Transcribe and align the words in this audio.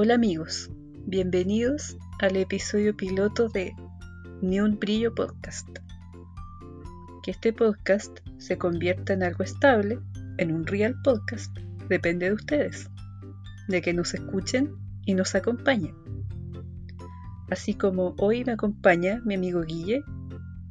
Hola 0.00 0.14
amigos, 0.14 0.70
bienvenidos 1.06 1.96
al 2.20 2.36
episodio 2.36 2.96
piloto 2.96 3.48
de 3.48 3.74
Ni 4.40 4.60
un 4.60 4.78
Brillo 4.78 5.12
Podcast. 5.12 5.68
Que 7.24 7.32
este 7.32 7.52
podcast 7.52 8.20
se 8.36 8.56
convierta 8.58 9.14
en 9.14 9.24
algo 9.24 9.42
estable, 9.42 9.98
en 10.36 10.52
un 10.52 10.66
real 10.66 10.94
podcast, 11.02 11.52
depende 11.88 12.26
de 12.26 12.34
ustedes, 12.34 12.88
de 13.66 13.82
que 13.82 13.92
nos 13.92 14.14
escuchen 14.14 14.72
y 15.04 15.14
nos 15.14 15.34
acompañen. 15.34 15.96
Así 17.50 17.74
como 17.74 18.14
hoy 18.18 18.44
me 18.44 18.52
acompaña 18.52 19.20
mi 19.24 19.34
amigo 19.34 19.62
Guille 19.62 20.04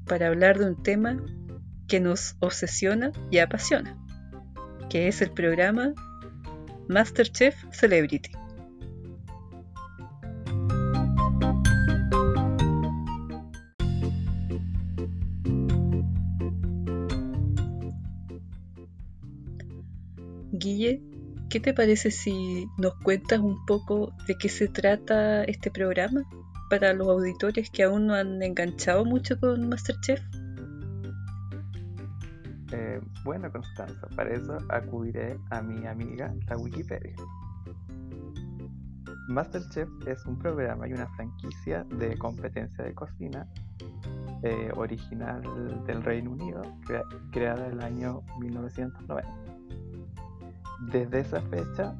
para 0.05 0.27
hablar 0.27 0.57
de 0.57 0.67
un 0.67 0.83
tema 0.83 1.17
que 1.89 1.99
nos 1.99 2.37
obsesiona 2.39 3.11
y 3.29 3.39
apasiona, 3.39 3.97
que 4.89 5.09
es 5.09 5.21
el 5.21 5.31
programa 5.31 5.93
Masterchef 6.87 7.61
Celebrity. 7.73 8.31
Guille, 20.67 21.01
¿qué 21.49 21.61
te 21.61 21.73
parece 21.73 22.11
si 22.11 22.67
nos 22.77 22.95
cuentas 22.95 23.39
un 23.39 23.65
poco 23.65 24.11
de 24.27 24.37
qué 24.37 24.49
se 24.49 24.67
trata 24.67 25.45
este 25.45 25.71
programa 25.71 26.23
para 26.69 26.93
los 26.93 27.07
auditores 27.07 27.69
que 27.69 27.83
aún 27.83 28.07
no 28.07 28.15
han 28.15 28.43
enganchado 28.43 29.05
mucho 29.05 29.39
con 29.39 29.69
Masterchef? 29.69 30.19
Eh, 32.73 32.99
bueno, 33.23 33.49
Constanza, 33.49 34.07
para 34.17 34.33
eso 34.33 34.57
acudiré 34.67 35.39
a 35.51 35.61
mi 35.61 35.87
amiga, 35.87 36.35
la 36.49 36.57
Wikipedia. 36.57 37.15
Masterchef 39.29 39.87
es 40.05 40.25
un 40.25 40.37
programa 40.37 40.85
y 40.85 40.91
una 40.91 41.07
franquicia 41.15 41.85
de 41.97 42.17
competencia 42.17 42.83
de 42.83 42.93
cocina 42.93 43.47
eh, 44.43 44.69
original 44.75 45.41
del 45.85 46.03
Reino 46.03 46.31
Unido, 46.31 46.61
creada 47.31 47.67
en 47.67 47.73
el 47.73 47.81
año 47.81 48.21
1990. 48.41 49.56
Desde 50.79 51.19
esa 51.21 51.41
fecha 51.41 51.95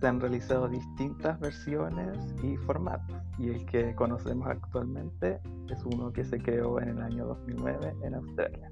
se 0.00 0.06
han 0.06 0.20
realizado 0.20 0.68
distintas 0.68 1.38
versiones 1.40 2.34
y 2.42 2.56
formatos, 2.58 3.16
y 3.38 3.50
el 3.50 3.64
que 3.66 3.94
conocemos 3.94 4.48
actualmente 4.48 5.40
es 5.68 5.84
uno 5.84 6.12
que 6.12 6.24
se 6.24 6.38
creó 6.38 6.80
en 6.80 6.90
el 6.90 7.02
año 7.02 7.26
2009 7.26 7.96
en 8.02 8.14
Australia. 8.14 8.70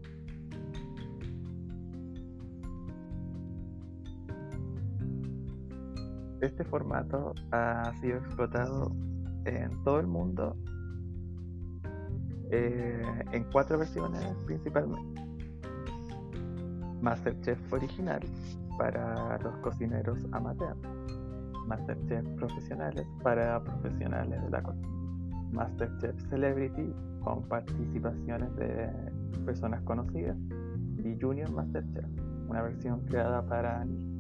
Este 6.41 6.65
formato 6.65 7.35
ha 7.51 7.93
sido 8.01 8.19
explotado 8.19 8.93
en 9.47 9.71
todo 9.85 10.01
el 10.01 10.07
mundo 10.07 10.57
eh, 12.51 13.03
en 13.33 13.45
cuatro 13.51 13.79
versiones 13.79 14.23
principalmente. 14.45 15.23
Masterchef 17.01 17.73
original, 17.73 18.21
para 18.79 19.39
los 19.39 19.57
cocineros 19.59 20.19
amateurs, 20.33 20.79
Masterchef 21.67 22.27
profesionales 22.37 23.07
para 23.23 23.63
profesionales 23.63 24.43
de 24.43 24.51
la 24.51 24.63
cocina, 24.63 24.89
Masterchef 25.53 26.29
Celebrity 26.29 26.95
con 27.25 27.43
participaciones 27.49 28.55
de 28.57 28.89
personas 29.45 29.83
conocidas 29.83 30.37
y 31.05 31.19
Junior 31.21 31.51
Masterchef, 31.51 32.07
una 32.49 32.63
versión 32.63 33.01
creada 33.07 33.45
para 33.47 33.85
niños. 33.85 34.17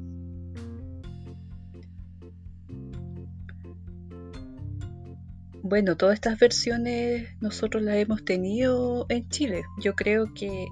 Bueno, 5.68 5.96
todas 5.96 6.14
estas 6.14 6.38
versiones 6.38 7.28
nosotros 7.40 7.82
las 7.82 7.96
hemos 7.96 8.24
tenido 8.24 9.04
en 9.08 9.28
Chile. 9.28 9.64
Yo 9.82 9.96
creo 9.96 10.32
que 10.32 10.68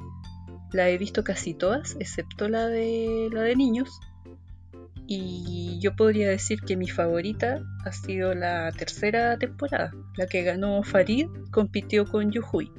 la 0.74 0.90
he 0.90 0.98
visto 0.98 1.22
casi 1.22 1.54
todas, 1.54 1.96
excepto 2.00 2.48
la 2.48 2.66
de 2.66 3.28
la 3.32 3.42
de 3.42 3.54
niños. 3.54 4.00
Y 5.06 5.78
yo 5.80 5.94
podría 5.94 6.28
decir 6.28 6.60
que 6.62 6.76
mi 6.76 6.88
favorita 6.88 7.62
ha 7.84 7.92
sido 7.92 8.34
la 8.34 8.72
tercera 8.72 9.38
temporada, 9.38 9.92
la 10.16 10.26
que 10.26 10.42
ganó 10.42 10.82
Farid, 10.82 11.28
compitió 11.52 12.06
con 12.06 12.32
Yuhui. 12.32 12.72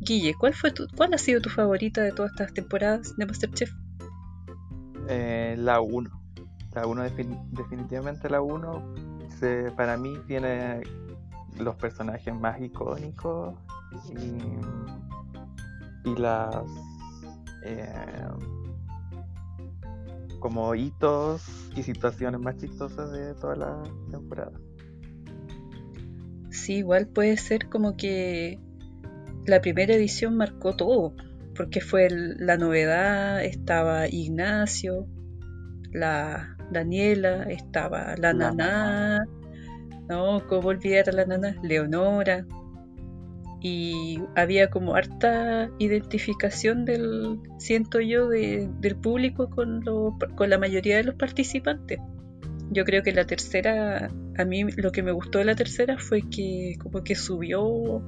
Guille, 0.00 0.34
¿cuál, 0.38 0.54
fue 0.54 0.70
tu, 0.70 0.86
¿cuál 0.96 1.14
ha 1.14 1.18
sido 1.18 1.40
tu 1.40 1.50
favorita 1.50 2.02
de 2.02 2.12
todas 2.12 2.30
estas 2.30 2.54
temporadas 2.54 3.16
de 3.16 3.26
Masterchef? 3.26 3.72
Eh, 5.08 5.56
la 5.58 5.80
1. 5.80 6.08
La 6.74 6.86
1 6.86 7.02
definitivamente 7.52 8.30
la 8.30 8.40
1 8.40 8.94
para 9.76 9.96
mí 9.96 10.14
tiene 10.26 10.82
los 11.58 11.74
personajes 11.76 12.34
más 12.34 12.60
icónicos 12.60 13.54
y, 14.10 16.08
y 16.08 16.14
las 16.16 16.64
eh, 17.66 17.88
como 20.38 20.74
hitos 20.74 21.42
y 21.74 21.82
situaciones 21.82 22.40
más 22.40 22.56
chistosas 22.56 23.10
de 23.10 23.34
toda 23.34 23.56
la 23.56 23.82
temporada. 24.10 24.52
Sí, 26.50 26.76
igual 26.76 27.08
puede 27.08 27.36
ser 27.36 27.68
como 27.68 27.96
que 27.96 28.58
la 29.46 29.60
primera 29.60 29.94
edición 29.94 30.36
marcó 30.36 30.76
todo, 30.76 31.14
porque 31.54 31.80
fue 31.80 32.08
la 32.10 32.56
novedad, 32.56 33.44
estaba 33.44 34.08
Ignacio, 34.08 35.06
la 35.92 36.56
Daniela, 36.70 37.44
estaba 37.44 38.16
la, 38.16 38.32
naná, 38.32 39.24
¿no? 40.08 40.46
¿Cómo 40.48 40.68
olvidar 40.68 41.08
a 41.08 41.12
la 41.12 41.26
naná? 41.26 41.56
Leonora, 41.62 42.46
y 43.60 44.20
había 44.34 44.68
como 44.70 44.94
harta 44.94 45.70
identificación 45.78 46.84
del, 46.84 47.40
siento 47.58 48.00
yo, 48.00 48.28
del 48.28 48.96
público 48.96 49.48
con, 49.50 49.82
con 50.34 50.50
la 50.50 50.58
mayoría 50.58 50.96
de 50.96 51.04
los 51.04 51.14
participantes. 51.14 51.98
Yo 52.70 52.84
creo 52.84 53.02
que 53.02 53.12
la 53.12 53.26
tercera, 53.26 54.10
a 54.36 54.44
mí 54.44 54.64
lo 54.76 54.92
que 54.92 55.02
me 55.02 55.12
gustó 55.12 55.38
de 55.38 55.44
la 55.44 55.54
tercera 55.54 55.98
fue 55.98 56.22
que 56.28 56.76
como 56.82 57.02
que 57.02 57.14
subió 57.14 58.06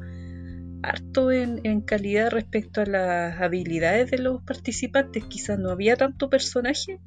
harto 0.83 1.33
en, 1.33 1.61
en 1.65 1.81
calidad 1.81 2.31
respecto 2.31 2.83
a 2.83 2.87
las 2.87 3.41
habilidades 3.41 4.11
de 4.11 4.19
los 4.19 4.43
participantes. 4.43 5.25
Quizás 5.25 5.59
no 5.59 5.71
había 5.71 5.97
tanto 5.97 6.29
personaje, 6.29 6.99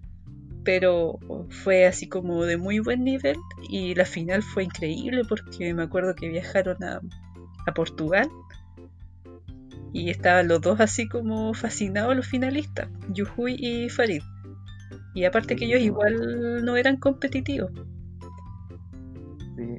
pero 0.64 1.20
fue 1.50 1.86
así 1.86 2.08
como 2.08 2.46
de 2.46 2.58
muy 2.58 2.80
buen 2.80 3.04
nivel 3.04 3.38
y 3.70 3.96
la 3.96 4.06
final 4.06 4.44
fue 4.44 4.64
increíble 4.64 5.24
porque 5.28 5.74
me 5.74 5.84
acuerdo 5.84 6.16
que 6.16 6.30
viajaron 6.30 6.84
a, 6.84 7.02
a 7.66 7.74
Portugal 7.74 8.30
y 9.94 10.10
estaban 10.10 10.48
los 10.48 10.62
dos 10.62 10.80
así 10.80 11.08
como 11.08 11.54
fascinados 11.54 12.16
los 12.16 12.28
finalistas, 12.28 12.88
Yuhui 13.10 13.56
y 13.60 13.90
Farid. 13.90 14.24
Y 15.14 15.26
aparte 15.26 15.56
que 15.56 15.66
ellos 15.66 15.82
igual 15.82 16.64
no 16.64 16.78
eran 16.78 16.98
competitivos. 16.98 17.72
Sí, 19.58 19.78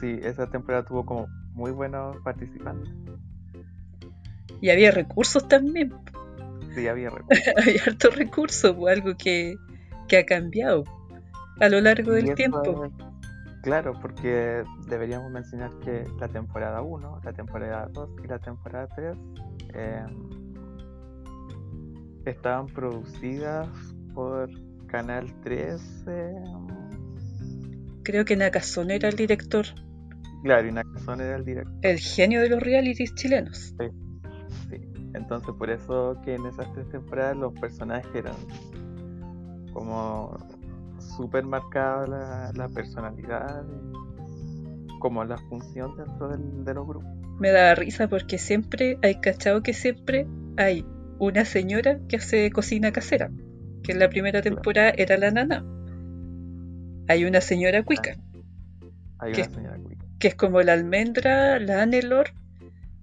sí, 0.00 0.20
esa 0.22 0.50
temporada 0.50 0.84
tuvo 0.84 1.06
como 1.06 1.26
muy 1.54 1.70
buenos 1.70 2.16
participantes. 2.18 2.92
Y 4.60 4.70
había 4.70 4.90
recursos 4.90 5.48
también. 5.48 5.94
Sí, 6.74 6.86
había 6.88 7.08
recursos. 7.10 7.54
había 7.56 7.82
hartos 7.86 8.16
recursos, 8.16 8.76
algo 8.88 9.16
que, 9.16 9.56
que, 10.08 10.18
ha 10.18 10.26
cambiado 10.26 10.84
a 11.58 11.68
lo 11.70 11.80
largo 11.80 12.12
del 12.12 12.34
tiempo. 12.34 12.90
Claro, 13.66 13.98
porque 14.00 14.62
deberíamos 14.86 15.28
mencionar 15.32 15.76
que 15.80 16.04
la 16.20 16.28
temporada 16.28 16.82
1, 16.82 17.20
la 17.24 17.32
temporada 17.32 17.88
2 17.92 18.10
y 18.22 18.28
la 18.28 18.38
temporada 18.38 18.86
3 18.94 19.16
em, 19.74 20.30
estaban 22.24 22.68
producidas 22.68 23.66
por 24.14 24.48
Canal 24.86 25.34
13. 25.40 26.32
Creo 28.04 28.24
que 28.24 28.36
Nakazone 28.36 28.94
era 28.94 29.08
el 29.08 29.16
director. 29.16 29.66
Claro, 30.44 30.68
y 30.68 30.70
Nakazone 30.70 31.24
era 31.24 31.34
el 31.34 31.44
director. 31.44 31.74
El 31.82 31.98
genio 31.98 32.42
de 32.42 32.50
los 32.50 32.62
realities 32.62 33.16
chilenos. 33.16 33.74
Sí, 33.80 33.88
sí. 34.70 34.80
Entonces, 35.14 35.52
por 35.58 35.70
eso 35.70 36.16
que 36.24 36.36
en 36.36 36.46
esas 36.46 36.72
tres 36.72 36.88
temporadas 36.90 37.36
los 37.36 37.52
personajes 37.54 38.14
eran 38.14 38.36
como 39.72 40.38
súper 41.16 41.44
marcada 41.44 42.52
la, 42.54 42.68
personalidad 42.68 43.64
como 44.98 45.24
la 45.24 45.38
función 45.48 45.96
dentro 45.96 46.28
de 46.28 46.74
los 46.74 46.86
grupos. 46.86 47.08
Me 47.38 47.50
da 47.50 47.74
risa 47.74 48.08
porque 48.08 48.38
siempre 48.38 48.98
hay 49.02 49.20
cachado 49.20 49.62
que 49.62 49.74
siempre 49.74 50.26
hay 50.56 50.84
una 51.18 51.44
señora 51.44 51.98
que 52.08 52.16
hace 52.16 52.50
cocina 52.50 52.92
casera, 52.92 53.30
que 53.82 53.92
en 53.92 53.98
la 53.98 54.08
primera 54.08 54.42
temporada 54.42 54.90
era 54.96 55.16
la 55.16 55.30
nana. 55.30 55.64
Hay 57.08 57.24
una 57.24 57.40
señora 57.40 57.82
cuica. 57.82 58.16
hay 59.18 59.32
que, 59.32 59.42
una 59.42 59.50
señora 59.50 59.78
cuica. 59.78 60.06
Que 60.18 60.28
es 60.28 60.34
como 60.34 60.62
la 60.62 60.72
almendra, 60.72 61.58
la 61.58 61.82
anelor 61.82 62.30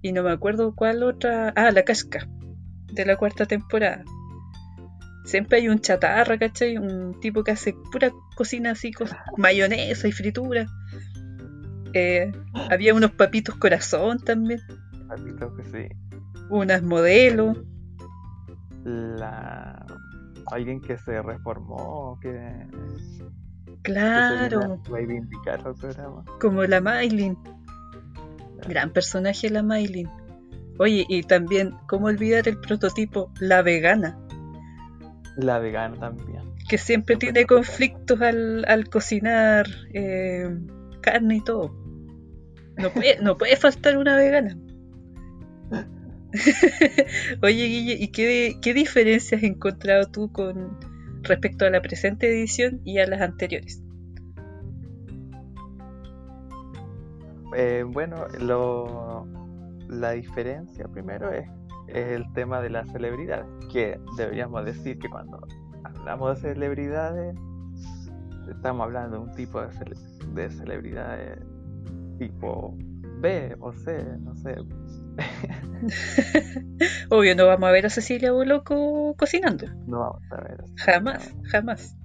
y 0.02 0.12
no 0.12 0.22
me 0.22 0.32
acuerdo 0.32 0.74
cuál 0.74 1.02
otra. 1.02 1.52
Ah, 1.56 1.70
la 1.70 1.84
casca 1.84 2.28
de 2.92 3.06
la 3.06 3.16
cuarta 3.16 3.46
temporada. 3.46 4.04
Siempre 5.24 5.58
hay 5.58 5.68
un 5.68 5.80
chatarra, 5.80 6.38
¿cachai? 6.38 6.76
Un 6.76 7.18
tipo 7.20 7.42
que 7.42 7.52
hace 7.52 7.74
pura 7.90 8.12
cocina 8.36 8.72
así, 8.72 8.92
mayonesa 9.38 10.06
y 10.06 10.12
fritura. 10.12 10.66
Eh, 11.94 12.30
había 12.70 12.92
unos 12.92 13.12
papitos 13.12 13.54
corazón 13.54 14.18
también. 14.18 14.60
Papitos 15.08 15.52
que 15.56 15.64
sí. 15.64 15.94
Unas 16.50 16.82
modelos. 16.82 17.58
La... 18.84 19.86
Alguien 20.52 20.80
que 20.80 20.98
se 20.98 21.22
reformó, 21.22 22.18
que... 22.20 22.66
Claro. 23.82 24.60
Que 24.82 24.88
se 24.88 24.92
reivindicar 24.92 25.66
al 25.66 25.74
programa. 25.74 26.24
Como 26.38 26.64
la 26.64 26.82
Maylin. 26.82 27.38
Gran 28.68 28.90
personaje 28.90 29.48
la 29.48 29.62
Maylin. 29.62 30.10
Oye, 30.78 31.06
y 31.08 31.22
también, 31.22 31.74
¿cómo 31.86 32.06
olvidar 32.08 32.46
el 32.48 32.58
prototipo 32.58 33.32
La 33.40 33.62
Vegana? 33.62 34.18
La 35.36 35.58
vegana 35.58 35.98
también. 35.98 36.42
Que 36.68 36.78
siempre 36.78 37.16
tiene 37.16 37.44
conflictos 37.46 38.20
al, 38.20 38.64
al 38.68 38.88
cocinar 38.88 39.66
eh, 39.92 40.48
carne 41.00 41.36
y 41.36 41.40
todo. 41.44 41.74
No 42.76 42.90
puede, 42.90 43.20
no 43.20 43.36
puede 43.36 43.56
faltar 43.56 43.96
una 43.98 44.16
vegana. 44.16 44.56
Oye, 47.42 47.66
Guille, 47.66 47.96
¿y 48.00 48.08
qué, 48.08 48.56
qué 48.60 48.74
diferencias 48.74 49.40
has 49.40 49.44
encontrado 49.44 50.06
tú 50.10 50.32
con 50.32 50.78
respecto 51.22 51.64
a 51.64 51.70
la 51.70 51.80
presente 51.80 52.28
edición 52.28 52.80
y 52.84 52.98
a 52.98 53.06
las 53.06 53.20
anteriores? 53.20 53.82
Eh, 57.56 57.84
bueno, 57.86 58.26
lo, 58.40 59.28
la 59.88 60.12
diferencia 60.12 60.88
primero 60.88 61.30
es, 61.30 61.48
el 61.88 62.32
tema 62.32 62.60
de 62.60 62.70
las 62.70 62.90
celebridades, 62.90 63.46
que 63.72 63.98
deberíamos 64.16 64.64
decir 64.64 64.98
que 64.98 65.08
cuando 65.08 65.40
hablamos 65.84 66.36
de 66.36 66.54
celebridades, 66.54 67.36
estamos 68.50 68.84
hablando 68.84 69.18
de 69.18 69.22
un 69.24 69.32
tipo 69.32 69.60
de, 69.60 69.68
de 70.34 70.50
celebridades 70.50 71.38
tipo 72.18 72.76
B 73.20 73.56
o 73.60 73.72
C, 73.72 74.04
no 74.20 74.34
sé. 74.36 74.56
Obvio, 77.10 77.36
no 77.36 77.46
vamos 77.46 77.68
a 77.68 77.72
ver 77.72 77.86
a 77.86 77.90
Cecilia 77.90 78.32
Boloco 78.32 79.14
cocinando. 79.16 79.66
No 79.86 80.00
vamos 80.00 80.22
a 80.30 80.36
ver. 80.42 80.64
Jamás, 80.76 81.34
jamás. 81.44 81.96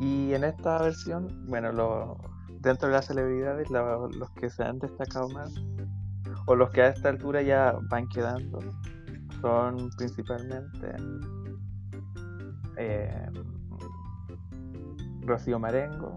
Y 0.00 0.32
en 0.32 0.44
esta 0.44 0.80
versión, 0.80 1.44
bueno, 1.46 1.72
lo, 1.72 2.16
dentro 2.60 2.88
de 2.88 2.94
las 2.94 3.06
celebridades, 3.06 3.70
los 3.70 4.30
que 4.38 4.50
se 4.50 4.62
han 4.62 4.78
destacado 4.78 5.28
más, 5.30 5.52
o 6.46 6.54
los 6.54 6.70
que 6.70 6.82
a 6.82 6.88
esta 6.88 7.08
altura 7.08 7.42
ya 7.42 7.74
van 7.88 8.08
quedando, 8.08 8.60
son 9.40 9.90
principalmente 9.96 10.94
eh, 12.76 13.26
Rocío 15.22 15.58
Marengo. 15.58 16.14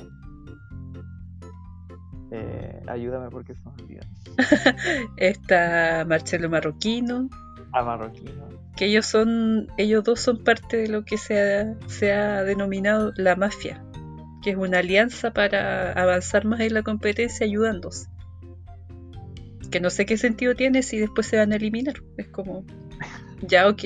Eh, 2.31 2.81
ayúdame 2.87 3.29
porque 3.29 3.55
son 3.55 3.73
olvidan. 3.79 4.07
Está 5.17 6.03
Marcelo 6.07 6.49
Marroquino. 6.49 7.29
A 7.71 7.79
ah, 7.79 7.83
Marroquino. 7.83 8.49
Que 8.75 8.85
ellos 8.85 9.05
son, 9.05 9.67
ellos 9.77 10.03
dos 10.03 10.19
son 10.19 10.43
parte 10.43 10.77
de 10.77 10.87
lo 10.87 11.05
que 11.05 11.17
se 11.17 11.75
se 11.85 12.11
ha 12.11 12.43
denominado 12.43 13.13
la 13.17 13.35
mafia 13.35 13.83
que 14.43 14.51
es 14.51 14.57
una 14.57 14.79
alianza 14.79 15.31
para 15.31 15.93
avanzar 15.93 16.45
más 16.45 16.59
en 16.59 16.73
la 16.73 16.83
competencia 16.83 17.45
ayudándose. 17.45 18.07
Que 19.71 19.79
no 19.79 19.89
sé 19.89 20.05
qué 20.05 20.17
sentido 20.17 20.53
tiene 20.53 20.83
si 20.83 20.99
después 20.99 21.27
se 21.27 21.37
van 21.37 21.53
a 21.53 21.55
eliminar. 21.55 21.95
Es 22.17 22.27
como, 22.27 22.65
ya 23.41 23.67
ok. 23.67 23.83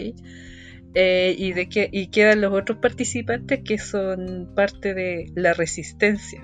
Eh, 0.94 1.36
y, 1.38 1.54
de 1.54 1.69
que, 1.69 1.89
y 1.92 2.07
quedan 2.07 2.42
los 2.42 2.54
otros 2.54 2.80
participantes 2.80 3.62
que 3.63 3.77
son 3.77 4.51
parte 4.56 4.95
de 4.95 5.31
la 5.36 5.54
resistencia, 5.54 6.44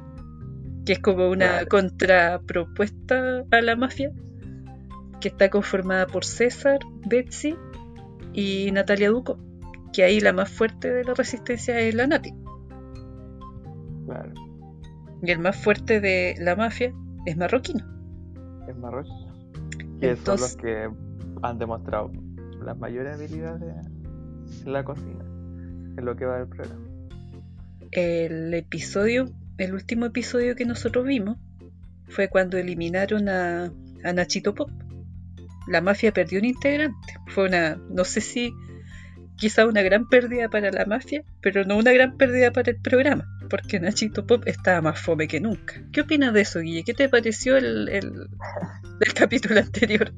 que 0.85 0.93
es 0.93 0.99
como 0.99 1.29
una 1.29 1.65
contrapropuesta 1.65 3.45
a 3.49 3.61
la 3.61 3.75
mafia, 3.75 4.11
que 5.19 5.29
está 5.29 5.49
conformada 5.49 6.05
por 6.05 6.23
César, 6.23 6.79
Betsy 7.07 7.55
y 8.31 8.69
Natalia 8.71 9.09
Duco, 9.09 9.39
que 9.91 10.03
ahí 10.03 10.19
la 10.19 10.33
más 10.33 10.51
fuerte 10.51 10.91
de 10.91 11.03
la 11.03 11.15
resistencia 11.15 11.79
es 11.79 11.95
la 11.95 12.05
Nati. 12.05 12.42
Y 15.21 15.31
el 15.31 15.39
más 15.39 15.55
fuerte 15.55 16.01
de 16.01 16.35
la 16.39 16.55
mafia 16.55 16.93
es 17.25 17.37
marroquino. 17.37 17.85
Es 18.67 18.77
marroquino. 18.77 19.33
Que 19.99 20.15
son 20.17 20.39
los 20.39 20.57
que 20.57 20.89
han 21.41 21.59
demostrado 21.59 22.11
las 22.61 22.77
mayores 22.77 23.15
habilidades 23.15 23.87
en 24.65 24.73
la 24.73 24.83
cocina, 24.83 25.23
en 25.97 26.05
lo 26.05 26.15
que 26.15 26.25
va 26.25 26.39
del 26.39 26.47
programa. 26.47 26.85
El 27.91 28.53
episodio, 28.53 29.29
el 29.57 29.73
último 29.73 30.05
episodio 30.05 30.55
que 30.55 30.65
nosotros 30.65 31.05
vimos 31.05 31.37
fue 32.07 32.29
cuando 32.29 32.57
eliminaron 32.57 33.29
a, 33.29 33.71
a 34.03 34.13
Nachito 34.13 34.53
Pop. 34.53 34.69
La 35.67 35.81
mafia 35.81 36.11
perdió 36.11 36.39
un 36.39 36.45
integrante. 36.45 37.13
Fue 37.27 37.45
una, 37.47 37.75
no 37.89 38.03
sé 38.03 38.19
si 38.21 38.53
quizá 39.35 39.65
una 39.65 39.81
gran 39.81 40.07
pérdida 40.07 40.49
para 40.49 40.71
la 40.71 40.85
mafia, 40.85 41.23
pero 41.41 41.65
no 41.65 41.77
una 41.77 41.91
gran 41.91 42.17
pérdida 42.17 42.51
para 42.51 42.71
el 42.71 42.77
programa, 42.77 43.27
porque 43.53 43.79
Nachito 43.79 44.25
Pop 44.25 44.41
estaba 44.47 44.81
más 44.81 44.99
fome 44.99 45.27
que 45.27 45.39
nunca. 45.39 45.75
¿Qué 45.91 46.01
opinas 46.01 46.33
de 46.33 46.41
eso, 46.41 46.59
Guille? 46.59 46.83
¿Qué 46.83 46.95
te 46.95 47.07
pareció 47.07 47.55
el, 47.55 47.87
el, 47.87 48.27
capítulo 49.15 49.59
anterior? 49.59 50.11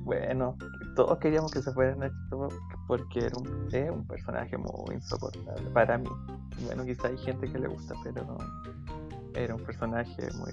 Bueno, 0.00 0.56
todos 0.94 1.18
queríamos 1.18 1.52
que 1.52 1.60
se 1.60 1.70
fuera 1.72 1.94
Nachito 1.94 2.38
Pop 2.38 2.52
porque 2.86 3.26
era 3.26 3.36
un, 3.36 3.92
un 3.92 4.06
personaje 4.06 4.56
muy 4.56 4.94
insoportable 4.94 5.68
para 5.74 5.98
mí. 5.98 6.08
Bueno, 6.64 6.86
quizá 6.86 7.08
hay 7.08 7.18
gente 7.18 7.46
que 7.46 7.58
le 7.58 7.68
gusta, 7.68 7.94
pero 8.02 8.38
era 9.34 9.54
un 9.54 9.62
personaje 9.62 10.28
muy, 10.38 10.52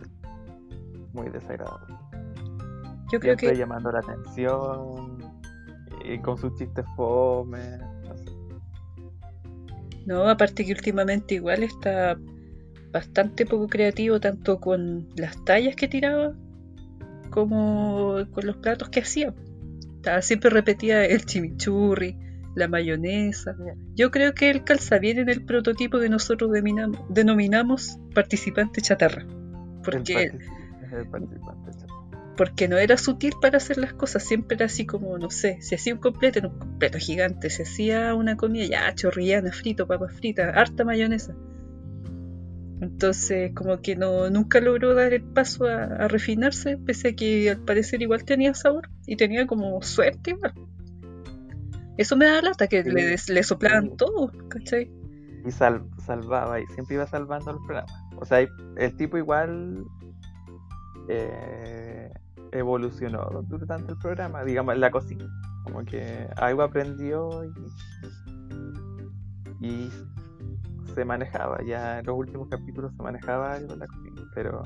muy 1.14 1.31
desagradable. 1.31 1.96
Yo 3.14 3.22
creo 3.22 3.38
Siempre 3.38 3.52
que 3.52 3.56
llamando 3.56 3.94
la 3.94 4.00
atención, 4.00 5.20
y 6.04 6.20
con 6.20 6.38
sus 6.38 6.54
chistes 6.56 6.86
fome. 6.98 7.93
No, 10.05 10.27
aparte 10.29 10.65
que 10.65 10.73
últimamente 10.73 11.35
igual 11.35 11.63
está 11.63 12.17
bastante 12.91 13.45
poco 13.45 13.67
creativo, 13.67 14.19
tanto 14.19 14.59
con 14.59 15.07
las 15.15 15.44
tallas 15.45 15.75
que 15.75 15.88
tiraba 15.88 16.33
como 17.29 18.25
con 18.31 18.45
los 18.45 18.57
platos 18.57 18.89
que 18.89 19.01
hacía. 19.01 19.33
siempre 20.22 20.50
repetía 20.50 21.05
el 21.05 21.25
chimichurri, 21.25 22.15
la 22.55 22.67
mayonesa. 22.67 23.55
Yo 23.95 24.12
creo 24.12 24.33
que 24.33 24.51
él 24.51 24.63
calza 24.63 25.00
bien 25.00 25.17
en 25.17 25.29
el 25.29 25.43
prototipo 25.43 26.00
que 26.00 26.10
nosotros 26.10 26.51
denominamos 27.10 27.98
participante 28.13 28.81
chatarra. 28.81 29.25
Porque 29.83 30.31
el 30.91 31.07
participante 31.10 31.72
chatarra 31.72 32.03
porque 32.36 32.68
no 32.68 32.78
era 32.78 32.98
sutil 32.98 33.34
para 33.42 33.58
hacer 33.58 33.78
las 33.78 33.94
cosas, 33.94 34.24
siempre 34.24 34.56
era 34.56 34.66
así 34.66 34.86
como, 34.86 35.18
no 35.18 35.30
sé, 35.30 35.62
si 35.62 35.75
hacía 35.75 35.94
un 35.94 36.00
completo, 36.00 36.40
era 36.40 36.48
un 36.48 36.58
completo 36.58 36.98
gigante, 36.98 37.50
si 37.50 37.62
hacía 37.62 38.16
una 38.16 38.36
comida, 38.38 38.66
ya, 38.66 38.96
chorrillana, 38.96 39.52
frito, 39.52 39.88
papas 39.88 40.13
fritas, 40.13 40.56
harta 40.56 40.84
mayonesa. 40.84 41.36
Entonces, 42.82 43.52
como 43.54 43.82
que 43.82 43.96
no, 43.96 44.30
nunca 44.30 44.60
logró 44.60 44.94
dar 44.94 45.13
el 45.13 45.24
paso 45.24 45.66
a, 45.66 46.08
refinarse, 46.08 46.78
pese 46.78 47.10
a 47.10 47.16
que 47.16 47.50
al 47.52 47.60
parecer 47.60 48.02
igual 48.02 48.25
tenía 48.25 48.54
sabor 48.54 48.90
y 49.06 49.16
tenía 49.16 49.46
como 49.48 49.82
suerte 49.82 50.32
igual. 50.32 50.54
Eso 51.98 52.18
me 52.18 52.25
da 52.25 52.42
lata, 52.42 52.68
que 52.68 52.84
le, 52.84 53.16
le, 53.16 53.44
soplaban 53.44 53.96
todo, 53.96 54.32
¿cachai? 54.50 54.92
Y 55.46 55.52
salvaba, 55.52 56.60
y 56.60 56.66
siempre 56.68 56.96
iba 56.96 57.06
salvando 57.06 57.52
el 57.52 57.58
programa. 57.58 58.10
O 58.18 58.25
sea, 58.25 58.40
el 58.40 58.98
tipo 58.98 59.18
igual 59.18 59.86
eh, 61.08 62.12
evolucionó 62.53 63.27
durante 63.48 63.91
el 63.91 63.98
programa, 63.98 64.43
digamos, 64.43 64.77
la 64.77 64.91
cocina. 64.91 65.25
Como 65.63 65.83
que 65.86 66.27
algo 66.38 66.62
aprendió 66.62 67.43
y, 69.62 69.89
se 70.93 71.05
manejaba. 71.05 71.63
Ya 71.63 72.00
en 72.00 72.05
los 72.05 72.17
últimos 72.17 72.48
capítulos 72.50 72.93
se 72.95 73.01
manejaba 73.01 73.53
algo 73.53 73.74
en 73.74 73.79
la 73.79 73.88
cocina, 73.88 74.22
pero. 74.36 74.63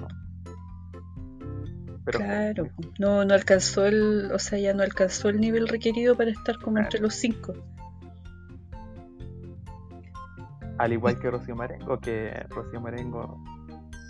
claro, 2.05 2.67
no, 2.99 3.23
no 3.23 3.33
alcanzó 3.33 3.85
el, 3.85 4.31
o 4.33 4.39
sea, 4.39 4.59
ya 4.59 4.73
no 4.73 4.83
alcanzó 4.83 5.29
el 5.29 5.39
nivel 5.39 5.67
requerido 5.67 6.15
para 6.15 6.31
estar 6.31 6.59
como 6.59 6.79
entre 6.79 6.99
los 6.99 7.13
cinco. 7.13 7.53
Al 10.77 10.93
igual 10.93 11.19
que 11.19 11.31
Rocío 11.31 11.55
Marengo, 11.55 11.99
que 11.99 12.45
Rocío 12.49 12.81
Marengo 12.81 13.41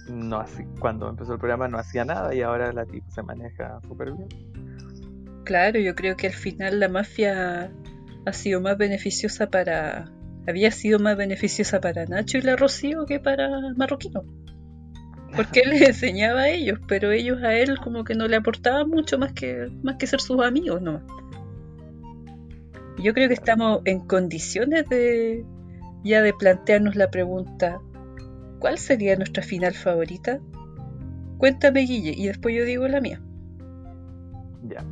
no 0.09 0.43
cuando 0.79 1.09
empezó 1.09 1.33
el 1.33 1.39
programa 1.39 1.67
no 1.67 1.77
hacía 1.77 2.05
nada 2.05 2.33
y 2.33 2.41
ahora 2.41 2.71
la 2.71 2.85
tipo 2.85 3.09
se 3.11 3.23
maneja 3.23 3.79
súper 3.87 4.13
bien. 4.13 4.27
Claro, 5.43 5.79
yo 5.79 5.95
creo 5.95 6.17
que 6.17 6.27
al 6.27 6.33
final 6.33 6.79
la 6.79 6.89
mafia 6.89 7.71
ha 8.25 8.33
sido 8.33 8.61
más 8.61 8.77
beneficiosa 8.77 9.49
para. 9.49 10.11
había 10.45 10.71
sido 10.71 10.99
más 10.99 11.15
beneficiosa 11.15 11.79
para 11.79 12.05
Nacho 12.05 12.37
y 12.37 12.41
la 12.41 12.55
Rocío 12.55 13.05
que 13.05 13.19
para 13.19 13.49
Marroquino. 13.75 14.25
Porque 15.35 15.61
él 15.61 15.69
les 15.71 15.81
enseñaba 15.87 16.41
a 16.41 16.49
ellos, 16.49 16.79
pero 16.87 17.11
ellos 17.11 17.41
a 17.43 17.53
él 17.53 17.77
como 17.79 18.03
que 18.03 18.15
no 18.15 18.27
le 18.27 18.35
aportaban 18.35 18.89
mucho 18.89 19.17
más 19.17 19.33
que, 19.33 19.69
más 19.83 19.95
que 19.95 20.07
ser 20.07 20.19
sus 20.19 20.41
amigos, 20.43 20.81
¿no? 20.81 21.01
Yo 22.97 23.13
creo 23.13 23.27
que 23.27 23.35
estamos 23.35 23.81
en 23.85 23.99
condiciones 23.99 24.89
de 24.89 25.45
ya 26.03 26.21
de 26.21 26.33
plantearnos 26.33 26.95
la 26.95 27.09
pregunta, 27.09 27.79
¿cuál 28.59 28.77
sería 28.77 29.15
nuestra 29.15 29.43
final 29.43 29.73
favorita? 29.73 30.39
Cuéntame, 31.37 31.81
Guille, 31.81 32.13
y 32.15 32.27
después 32.27 32.55
yo 32.55 32.65
digo 32.65 32.87
la 32.87 33.01
mía. 33.01 33.21
Ya. 34.63 34.83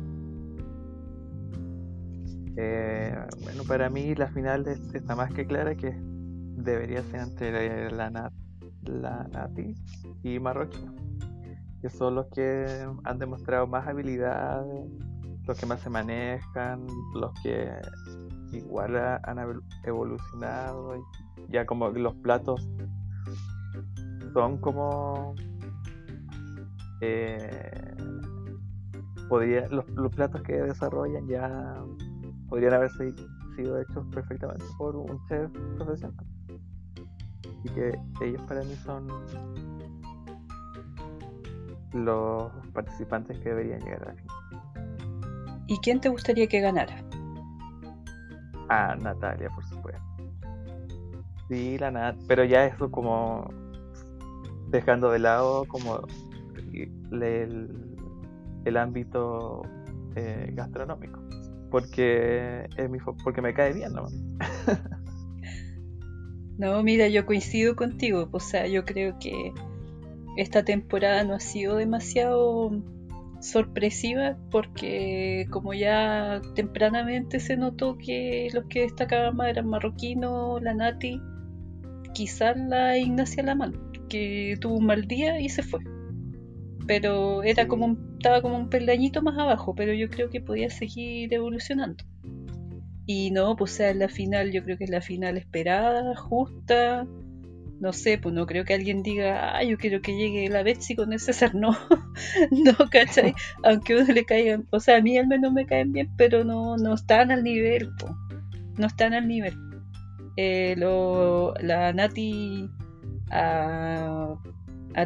Eh, 2.56 3.14
bueno, 3.42 3.64
para 3.64 3.90
mí 3.90 4.14
la 4.14 4.28
final 4.28 4.66
está 4.66 5.14
más 5.14 5.32
que 5.32 5.46
clara 5.46 5.74
que 5.74 5.94
debería 6.56 7.02
ser 7.02 7.20
entre 7.20 7.90
la, 7.90 8.10
Nat, 8.10 8.32
la 8.84 9.28
Nati 9.32 9.74
y 10.22 10.38
Marroquino, 10.38 10.94
que 11.82 11.90
son 11.90 12.14
los 12.14 12.26
que 12.28 12.86
han 13.04 13.18
demostrado 13.18 13.66
más 13.66 13.86
habilidades, 13.86 14.88
los 15.46 15.58
que 15.58 15.66
más 15.66 15.80
se 15.80 15.90
manejan, 15.90 16.86
los 17.14 17.32
que 17.42 17.70
igual 18.52 18.96
han 18.96 19.60
evolucionado, 19.84 21.04
ya 21.48 21.66
como 21.66 21.90
los 21.90 22.14
platos 22.16 22.66
son 24.36 24.58
como 24.58 25.34
eh, 27.00 27.94
podría, 29.30 29.66
los, 29.68 30.14
platos 30.14 30.42
que 30.42 30.60
desarrollan 30.60 31.26
ya 31.26 31.82
podrían 32.46 32.74
haber 32.74 32.90
sido 32.90 33.80
hechos 33.80 34.06
perfectamente 34.12 34.62
por 34.76 34.94
un 34.94 35.18
chef 35.26 35.50
profesional. 35.76 36.26
Y 37.64 37.68
que 37.70 37.98
ellos 38.20 38.42
para 38.42 38.60
mí 38.60 38.74
son 38.84 39.08
los 41.94 42.52
participantes 42.74 43.38
que 43.38 43.48
deberían 43.48 43.80
llegar 43.80 44.02
a 44.02 44.06
la 44.06 44.14
final. 44.16 45.64
¿Y 45.66 45.78
quién 45.78 45.98
te 45.98 46.10
gustaría 46.10 46.46
que 46.46 46.60
ganara? 46.60 47.02
Ah, 48.68 48.94
Natalia, 49.00 49.48
por 49.48 49.64
supuesto. 49.64 50.02
Sí, 51.48 51.78
la 51.78 51.90
Nat, 51.90 52.16
pero 52.28 52.44
ya 52.44 52.66
eso 52.66 52.90
como 52.90 53.48
dejando 54.68 55.10
de 55.10 55.18
lado 55.18 55.64
como 55.66 56.00
el, 57.12 57.68
el 58.64 58.76
ámbito 58.76 59.62
eh, 60.16 60.50
gastronómico, 60.54 61.20
porque 61.70 62.68
porque 63.22 63.42
me 63.42 63.54
cae 63.54 63.72
bien, 63.72 63.92
¿no? 63.92 64.06
no, 66.58 66.82
mira, 66.82 67.08
yo 67.08 67.26
coincido 67.26 67.76
contigo, 67.76 68.28
o 68.32 68.40
sea, 68.40 68.66
yo 68.66 68.84
creo 68.84 69.18
que 69.18 69.52
esta 70.36 70.64
temporada 70.64 71.24
no 71.24 71.34
ha 71.34 71.40
sido 71.40 71.76
demasiado 71.76 72.70
sorpresiva 73.40 74.36
porque 74.50 75.46
como 75.50 75.74
ya 75.74 76.40
tempranamente 76.54 77.40
se 77.40 77.56
notó 77.56 77.96
que 77.98 78.48
los 78.52 78.64
que 78.66 78.82
destacaban 78.82 79.36
más 79.36 79.48
eran 79.48 79.68
marroquinos, 79.68 80.62
la 80.62 80.74
Nati, 80.74 81.20
quizás 82.14 82.56
la 82.56 82.98
Ignacia 82.98 83.42
Lamán, 83.42 83.74
que 84.08 84.56
tuvo 84.60 84.76
un 84.76 84.86
mal 84.86 85.06
día 85.06 85.40
y 85.40 85.48
se 85.48 85.62
fue. 85.62 85.80
Pero 86.86 87.42
era 87.42 87.66
como 87.66 87.86
un, 87.86 88.14
estaba 88.16 88.42
como 88.42 88.56
un 88.56 88.68
peldañito 88.70 89.22
más 89.22 89.38
abajo, 89.38 89.74
pero 89.74 89.92
yo 89.92 90.08
creo 90.08 90.30
que 90.30 90.40
podía 90.40 90.70
seguir 90.70 91.32
evolucionando. 91.32 92.04
Y 93.06 93.30
no, 93.30 93.56
pues 93.56 93.72
sea, 93.72 93.94
la 93.94 94.08
final, 94.08 94.52
yo 94.52 94.64
creo 94.64 94.76
que 94.76 94.84
es 94.84 94.90
la 94.90 95.00
final 95.00 95.36
esperada, 95.36 96.16
justa, 96.16 97.06
no 97.80 97.92
sé, 97.92 98.18
pues 98.18 98.34
no 98.34 98.46
creo 98.46 98.64
que 98.64 98.74
alguien 98.74 99.02
diga, 99.02 99.56
ah, 99.56 99.62
yo 99.62 99.76
quiero 99.76 100.00
que 100.00 100.16
llegue 100.16 100.48
la 100.48 100.62
Betsy 100.62 100.96
con 100.96 101.12
el 101.12 101.20
César, 101.20 101.54
no, 101.54 101.76
no, 102.50 102.90
¿cachai? 102.90 103.34
Aunque 103.62 103.92
a 103.92 104.02
uno 104.02 104.12
le 104.12 104.24
caigan, 104.24 104.66
o 104.70 104.80
sea, 104.80 104.96
a 104.96 105.02
mí 105.02 105.16
al 105.18 105.26
menos 105.26 105.52
me 105.52 105.66
caen 105.66 105.92
bien, 105.92 106.10
pero 106.16 106.44
no, 106.44 106.76
no 106.76 106.94
están 106.94 107.30
al 107.30 107.44
nivel, 107.44 107.90
no 108.76 108.86
están 108.86 109.14
al 109.14 109.28
nivel. 109.28 109.54
Eh, 110.36 110.74
lo, 110.76 111.54
la 111.60 111.92
Nati 111.92 112.68
ha, 113.30 114.36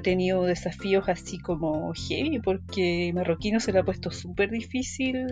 tenido 0.03 0.45
desafíos 0.45 1.09
así 1.09 1.39
como 1.39 1.93
heavy, 1.95 2.39
porque 2.39 3.13
Marroquino 3.15 3.59
se 3.61 3.73
le 3.73 3.81
ha 3.81 3.85
puesto 3.85 4.11
súper 4.11 4.51
difícil 4.51 5.27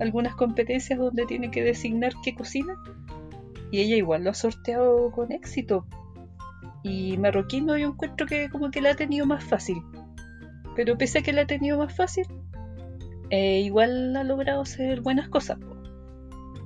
algunas 0.00 0.34
competencias 0.34 0.98
donde 0.98 1.26
tiene 1.26 1.50
que 1.50 1.62
designar 1.62 2.12
qué 2.24 2.34
cocina, 2.34 2.74
y 3.70 3.80
ella 3.80 3.96
igual 3.96 4.24
lo 4.24 4.30
ha 4.30 4.34
sorteado 4.34 5.10
con 5.10 5.32
éxito 5.32 5.86
y 6.82 7.16
Marroquino 7.16 7.76
yo 7.78 7.88
encuentro 7.88 8.26
que 8.26 8.48
como 8.50 8.70
que 8.70 8.80
la 8.80 8.90
ha 8.90 8.94
tenido 8.94 9.26
más 9.26 9.44
fácil. 9.44 9.82
Pero 10.74 10.96
pese 10.98 11.18
a 11.18 11.22
que 11.22 11.32
la 11.32 11.42
ha 11.42 11.46
tenido 11.46 11.78
más 11.78 11.94
fácil, 11.94 12.26
eh, 13.30 13.60
igual 13.60 14.16
ha 14.16 14.24
logrado 14.24 14.62
hacer 14.62 15.00
buenas 15.00 15.28
cosas. 15.28 15.58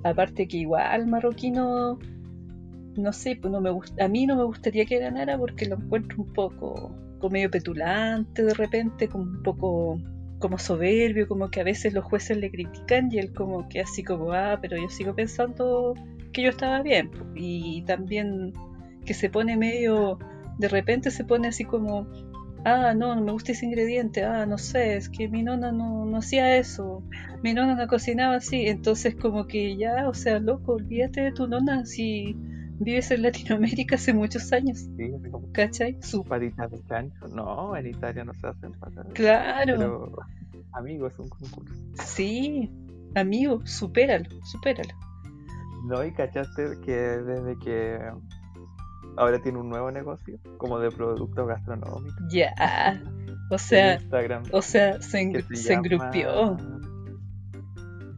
Aparte 0.05 0.49
que 0.49 0.59
igual 0.59 1.07
Marroquino, 1.07 1.99
no 2.99 3.13
sé, 3.13 3.37
pues 3.41 3.53
no 3.53 3.61
me 3.61 3.71
gusta, 3.71 4.05
a 4.05 4.09
mí 4.09 4.27
no 4.27 4.37
me 4.37 4.45
gustaría 4.45 4.85
que 4.87 4.99
ganara 4.99 5.39
porque 5.39 5.67
lo 5.67 5.77
encuentro 5.77 6.23
un 6.23 6.33
poco 6.33 6.95
como 7.19 7.33
medio 7.33 7.51
petulante 7.51 8.43
de 8.43 8.55
repente, 8.55 9.09
como 9.09 9.25
un 9.25 9.43
poco 9.43 9.99
como 10.39 10.59
soberbio, 10.59 11.27
como 11.29 11.51
que 11.51 11.61
a 11.61 11.65
veces 11.65 11.95
los 11.95 12.05
jueces 12.05 12.37
le 12.37 12.51
critican 12.51 13.11
y 13.11 13.19
él 13.19 13.33
como 13.33 13.69
que 13.69 13.81
así 13.81 14.03
como, 14.03 14.33
ah, 14.33 14.59
pero 14.61 14.77
yo 14.77 14.89
sigo 14.89 15.15
pensando 15.15 15.95
que 16.33 16.43
yo 16.43 16.51
estaba 16.51 16.83
bien. 16.83 17.11
Y 17.35 17.83
también 17.83 18.53
que 19.05 19.15
se 19.15 19.31
pone 19.31 19.57
medio, 19.57 20.19
de 20.59 20.69
repente 20.69 21.11
se 21.11 21.25
pone 21.25 21.49
así 21.49 21.65
como, 21.65 22.07
ah, 22.65 22.93
no, 22.95 23.15
no 23.15 23.23
me 23.23 23.33
gusta 23.33 23.53
ese 23.53 23.67
ingrediente, 23.67 24.25
ah, 24.25 24.45
no 24.45 24.59
sé, 24.59 24.97
es 24.97 25.09
que 25.09 25.29
mi 25.29 25.43
nona 25.43 25.73
no, 25.73 26.05
no 26.05 26.19
hacía 26.19 26.57
eso, 26.57 27.03
mi 27.43 27.55
nona 27.55 27.75
no 27.77 27.87
cocinaba 27.87 28.37
así, 28.37 28.67
entonces 28.67 29.15
como 29.15 29.47
que 29.47 29.77
ya, 29.77 30.09
o 30.09 30.15
sea, 30.15 30.39
loco, 30.41 30.73
olvídate 30.73 31.23
de 31.23 31.33
tu 31.33 31.47
nona 31.47 31.87
si 31.87 32.37
vives 32.79 33.11
en 33.11 33.23
Latinoamérica 33.23 33.97
hace 33.97 34.13
muchos 34.13 34.53
años. 34.53 34.79
Sí, 34.97 35.13
¿Cachai? 35.53 35.99
Su 36.03 36.25
patita 36.25 36.69
de 36.69 36.83
chancho, 36.85 37.29
no, 37.29 37.77
en 37.77 37.87
Italia 37.87 38.25
no 38.25 38.35
se 38.35 38.47
hacen 38.47 38.73
patatas. 38.73 39.13
Claro. 39.15 39.75
Pero, 39.77 40.13
amigo, 40.73 41.07
es 41.07 41.19
un 41.19 41.29
concurso. 41.29 41.75
Sí, 42.05 42.71
amigo, 43.15 43.65
supéralo, 43.67 44.29
supéralo. 44.45 44.95
No, 45.87 46.05
y 46.05 46.13
cachaste 46.13 46.81
que 46.85 46.93
desde 46.93 47.59
que 47.61 47.99
ahora 49.17 49.41
tiene 49.41 49.59
un 49.59 49.69
nuevo 49.69 49.91
negocio 49.91 50.39
como 50.59 50.79
de 50.79 50.91
productos 50.91 51.47
gastronómicos. 51.47 52.23
Ya. 52.31 53.01
O 53.51 53.59
sea, 53.59 54.01
o 54.51 54.61
sea, 54.61 55.01
se, 55.01 55.45
se, 55.55 55.73
engrupió. 55.73 56.57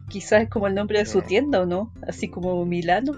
Quizás 0.07 0.43
es 0.43 0.49
como 0.49 0.65
el 0.65 0.73
nombre 0.73 0.97
de 0.97 1.05
su 1.05 1.21
tienda 1.21 1.61
o 1.61 1.65
no, 1.67 1.93
así 2.07 2.29
como 2.29 2.65
Milano. 2.65 3.13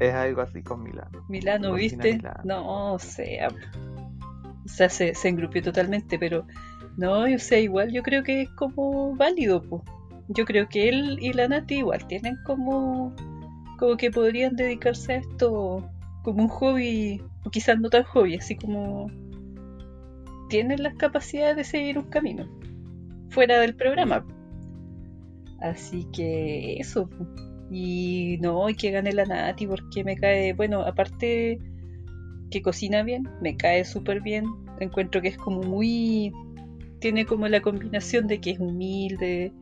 Es 0.00 0.14
algo 0.14 0.40
así 0.40 0.62
con 0.62 0.82
Milano. 0.82 1.24
Milano, 1.28 1.74
¿viste? 1.74 2.20
No, 2.44 2.94
o 2.94 2.98
sea. 2.98 3.48
O 4.64 4.68
sea, 4.68 4.88
se, 4.88 5.14
se 5.14 5.28
engrupió 5.28 5.62
totalmente, 5.62 6.18
pero 6.18 6.46
no, 6.96 7.22
o 7.22 7.38
sea, 7.38 7.58
igual 7.58 7.92
yo 7.92 8.02
creo 8.02 8.22
que 8.22 8.42
es 8.42 8.48
como 8.50 9.14
válido, 9.16 9.62
pues. 9.62 9.82
Yo 10.28 10.44
creo 10.44 10.68
que 10.68 10.88
él 10.88 11.18
y 11.20 11.32
la 11.32 11.48
Nati 11.48 11.78
igual 11.78 12.06
tienen 12.06 12.36
como 12.44 13.14
como 13.82 13.96
que 13.96 14.12
podrían 14.12 14.54
dedicarse 14.54 15.14
a 15.14 15.16
esto 15.16 15.90
como 16.22 16.44
un 16.44 16.48
hobby, 16.48 17.20
o 17.44 17.50
quizás 17.50 17.80
no 17.80 17.90
tan 17.90 18.04
hobby, 18.04 18.36
así 18.36 18.54
como 18.54 19.10
tienen 20.48 20.84
las 20.84 20.94
capacidades 20.94 21.56
de 21.56 21.64
seguir 21.64 21.98
un 21.98 22.04
camino 22.04 22.46
fuera 23.30 23.58
del 23.58 23.74
programa. 23.74 24.24
Así 25.60 26.06
que 26.12 26.76
eso. 26.78 27.10
Y 27.72 28.38
no, 28.40 28.66
hay 28.66 28.74
que 28.74 28.90
gane 28.90 29.12
la 29.12 29.24
Nati 29.24 29.66
porque 29.66 30.04
me 30.04 30.16
cae, 30.16 30.52
bueno, 30.52 30.82
aparte 30.82 31.58
que 32.50 32.62
cocina 32.62 33.02
bien, 33.02 33.28
me 33.40 33.56
cae 33.56 33.84
súper 33.84 34.20
bien. 34.20 34.46
Encuentro 34.78 35.22
que 35.22 35.28
es 35.28 35.36
como 35.36 35.62
muy... 35.62 36.32
Tiene 37.00 37.24
como 37.24 37.48
la 37.48 37.62
combinación 37.62 38.28
de 38.28 38.40
que 38.40 38.50
es 38.50 38.60
humilde, 38.60 39.52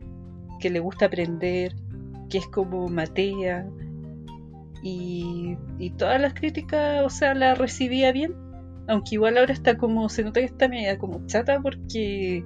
que 0.58 0.70
le 0.70 0.80
gusta 0.80 1.06
aprender, 1.06 1.74
que 2.28 2.38
es 2.38 2.46
como 2.48 2.88
matea, 2.88 3.66
y, 4.82 5.56
todas 5.98 6.20
las 6.20 6.34
críticas, 6.34 7.04
o 7.04 7.10
sea, 7.10 7.34
las 7.34 7.58
recibía 7.58 8.12
bien, 8.12 8.34
aunque 8.88 9.16
igual 9.16 9.38
ahora 9.38 9.52
está 9.52 9.76
como, 9.76 10.08
se 10.08 10.24
nota 10.24 10.40
que 10.40 10.46
está 10.46 10.68
media 10.68 10.98
como 10.98 11.24
chata 11.26 11.60
porque 11.60 12.44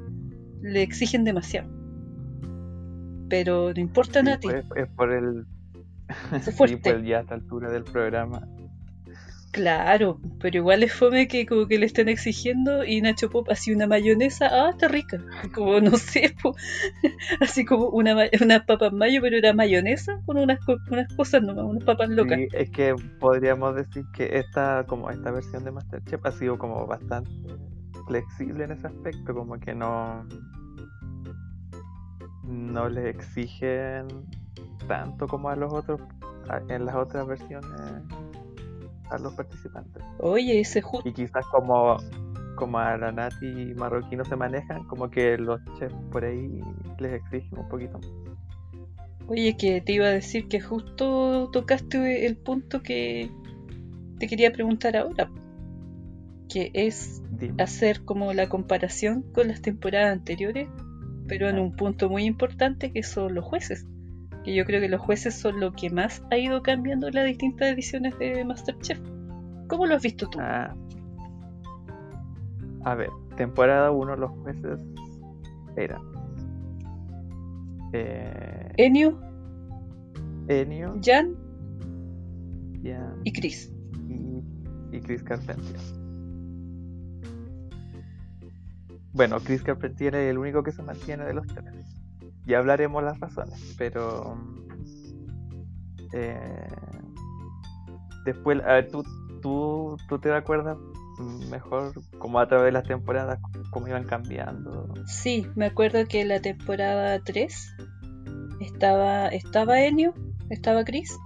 le 0.63 0.83
exigen 0.83 1.25
demasiado. 1.25 1.69
Pero 3.29 3.73
no 3.73 3.81
importa, 3.81 4.21
sí, 4.21 4.27
Nati. 4.27 4.49
Pues, 4.49 4.65
es, 4.77 4.89
por 4.97 5.13
el. 5.13 5.47
Sí, 6.43 6.77
por 6.77 7.03
ya 7.03 7.19
a 7.19 7.21
esta 7.21 7.35
altura 7.35 7.71
del 7.71 7.85
programa. 7.85 8.47
Claro, 9.55 10.19
pero 10.41 10.57
igual 10.59 10.83
es 10.83 10.93
fome 10.93 11.29
que 11.29 11.47
como 11.47 11.69
que 11.69 11.79
le 11.79 11.87
estén 11.87 12.09
exigiendo 12.09 12.85
y 12.85 13.01
Nacho 13.01 13.31
Pop 13.31 13.47
así 13.51 13.73
una 13.73 13.87
mayonesa, 13.87 14.49
ah, 14.51 14.71
está 14.71 14.89
rica, 14.89 15.19
como 15.55 15.81
no 15.81 15.97
sé, 15.97 16.35
así 17.41 17.65
como 17.65 17.87
una, 17.91 18.17
una 18.43 18.67
papas 18.67 18.93
mayo, 18.93 19.21
pero 19.23 19.37
era 19.37 19.53
mayonesa 19.53 20.21
con 20.27 20.39
unas, 20.39 20.59
unas 20.91 21.07
cosas 21.15 21.43
nomás, 21.43 21.67
unas 21.67 21.85
papas 21.85 22.09
locas. 22.09 22.37
Sí, 22.37 22.49
es 22.53 22.71
que 22.71 22.97
podríamos 23.21 23.77
decir 23.77 24.05
que 24.13 24.39
esta 24.41 24.87
como 24.89 25.09
esta 25.09 25.31
versión 25.31 25.63
de 25.63 25.71
Masterchef 25.71 26.27
ha 26.27 26.33
sido 26.33 26.59
como 26.59 26.85
bastante 26.89 27.31
flexible 28.09 28.65
en 28.65 28.73
ese 28.73 28.89
aspecto, 28.89 29.35
como 29.35 29.61
que 29.61 29.73
no 29.73 30.27
no 32.43 32.89
le 32.89 33.09
exigen 33.09 34.09
tanto 34.87 35.27
como 35.27 35.49
a 35.49 35.57
los 35.57 35.73
otros 35.73 36.01
en 36.69 36.85
las 36.85 36.95
otras 36.95 37.27
versiones 37.27 37.71
a 39.11 39.19
los 39.19 39.35
participantes. 39.35 40.03
Oye, 40.19 40.61
ese 40.61 40.83
justo. 40.83 41.09
Y 41.09 41.13
quizás 41.13 41.47
como 41.47 41.97
como 42.55 42.79
a 42.79 42.97
la 42.97 43.13
Nati 43.13 43.75
marroquí 43.75 44.17
no 44.17 44.25
se 44.25 44.37
manejan, 44.37 44.85
como 44.85 45.11
que 45.11 45.37
los 45.37 45.61
chefs 45.79 45.95
por 46.11 46.25
ahí 46.25 46.61
les 46.99 47.15
exigen 47.15 47.59
un 47.59 47.69
poquito 47.69 47.99
más. 47.99 48.11
Oye, 49.27 49.57
que 49.57 49.81
te 49.81 49.93
iba 49.93 50.07
a 50.07 50.11
decir 50.11 50.49
que 50.49 50.61
justo 50.61 51.49
tocaste 51.53 52.27
el 52.27 52.37
punto 52.37 52.83
que 52.83 53.31
te 54.19 54.29
quería 54.29 54.53
preguntar 54.53 54.97
ahora, 54.97 55.31
que 56.49 56.71
es 56.75 57.23
hacer 57.59 58.05
como 58.05 58.33
la 58.33 58.49
comparación 58.49 59.23
con 59.33 59.49
las 59.49 59.63
temporadas 59.63 60.13
anteriores, 60.13 60.69
pero 61.27 61.49
en 61.49 61.59
un 61.59 61.75
punto 61.75 62.11
muy 62.11 62.25
importante 62.25 62.93
que 62.93 63.03
son 63.03 63.35
los 63.35 63.45
jueces. 63.45 63.87
Que 64.45 64.55
yo 64.55 64.65
creo 64.65 64.81
que 64.81 64.89
los 64.89 65.01
jueces 65.01 65.35
son 65.35 65.61
lo 65.61 65.73
que 65.73 65.91
más 65.91 66.23
ha 66.31 66.37
ido 66.37 66.63
cambiando 66.63 67.09
en 67.09 67.15
las 67.15 67.27
distintas 67.27 67.69
ediciones 67.69 68.19
de 68.19 68.45
Masterchef. 68.45 69.01
¿Cómo 69.69 69.87
lo 69.87 69.95
has 69.95 70.03
visto 70.03 70.29
tú? 70.29 70.39
Ah. 70.41 70.75
A 72.85 72.95
ver, 72.95 73.09
temporada 73.37 73.91
1 73.91 74.17
los 74.17 74.31
jueces 74.43 74.81
eran 75.77 76.03
eh, 77.93 78.73
Enio, 78.77 79.19
Enio, 80.49 81.01
Jan 81.03 81.35
Jan 82.83 83.21
y 83.25 83.33
Chris. 83.33 83.73
Y, 84.09 84.97
y 84.97 85.01
Chris 85.01 85.23
Carpentier. 85.23 85.81
Bueno, 89.13 89.39
Chris 89.41 89.63
Carpentier 89.63 90.15
es 90.17 90.31
el 90.31 90.39
único 90.39 90.63
que 90.63 90.73
se 90.73 90.83
mantiene 90.83 91.25
de 91.25 91.35
los 91.35 91.47
tres. 91.47 91.84
Ya 92.47 92.59
hablaremos 92.59 93.03
las 93.03 93.19
razones, 93.21 93.75
pero 93.79 94.37
eh, 96.13 96.69
después, 98.25 98.61
a 98.65 98.75
ver, 98.75 98.91
¿tú, 98.91 99.03
tú, 99.41 99.97
tú 100.09 100.19
te 100.19 100.33
acuerdas 100.33 100.77
mejor 101.51 101.93
como 102.19 102.41
a 102.41 102.49
través 102.49 102.67
de 102.67 102.73
las 102.73 102.85
temporadas 102.85 103.39
cómo 103.71 103.89
iban 103.89 104.05
cambiando. 104.05 104.93
Sí, 105.07 105.47
me 105.55 105.67
acuerdo 105.67 106.07
que 106.07 106.25
la 106.25 106.41
temporada 106.41 107.21
3 107.21 107.77
estaba 108.61 109.29
estaba 109.29 109.81
Enio, 109.83 110.15
estaba 110.51 110.85
Chris, 110.85 111.17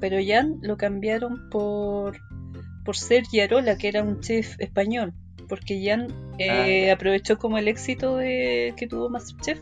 pero 0.00 0.18
Jan 0.24 0.58
lo 0.62 0.76
cambiaron 0.76 1.48
por 1.50 2.16
por 2.84 2.96
ser 2.96 3.24
Yarola, 3.30 3.76
que 3.76 3.88
era 3.88 4.02
un 4.02 4.20
chef 4.20 4.58
español, 4.58 5.12
porque 5.48 5.82
Jan 5.84 6.06
eh, 6.38 6.90
ah, 6.90 6.94
aprovechó 6.94 7.38
como 7.38 7.58
el 7.58 7.68
éxito 7.68 8.16
de 8.16 8.72
que 8.76 8.86
tuvo 8.86 9.10
Masterchef 9.10 9.60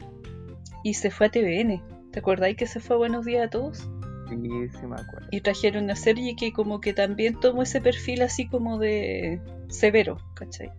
y 0.86 0.94
se 0.94 1.10
fue 1.10 1.26
a 1.26 1.30
TVN. 1.30 1.82
¿Te 2.12 2.20
acordáis 2.20 2.56
que 2.56 2.68
se 2.68 2.78
fue 2.78 2.94
a 2.94 2.98
Buenos 2.98 3.24
Días 3.24 3.48
a 3.48 3.50
todos? 3.50 3.90
Sí, 4.28 4.36
sí 4.36 4.86
me 4.86 4.94
acuerdo. 4.94 5.26
Y 5.32 5.40
trajeron 5.40 5.82
una 5.82 5.96
serie 5.96 6.36
que 6.36 6.52
como 6.52 6.80
que 6.80 6.92
también 6.92 7.40
tomó 7.40 7.62
ese 7.62 7.80
perfil 7.80 8.22
así 8.22 8.46
como 8.46 8.78
de 8.78 9.40
severo, 9.66 10.18
¿cachai? 10.34 10.70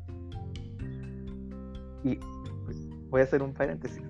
Y 2.06 2.18
voy 3.10 3.20
a 3.20 3.24
hacer 3.26 3.44
un 3.44 3.54
paréntesis. 3.54 4.02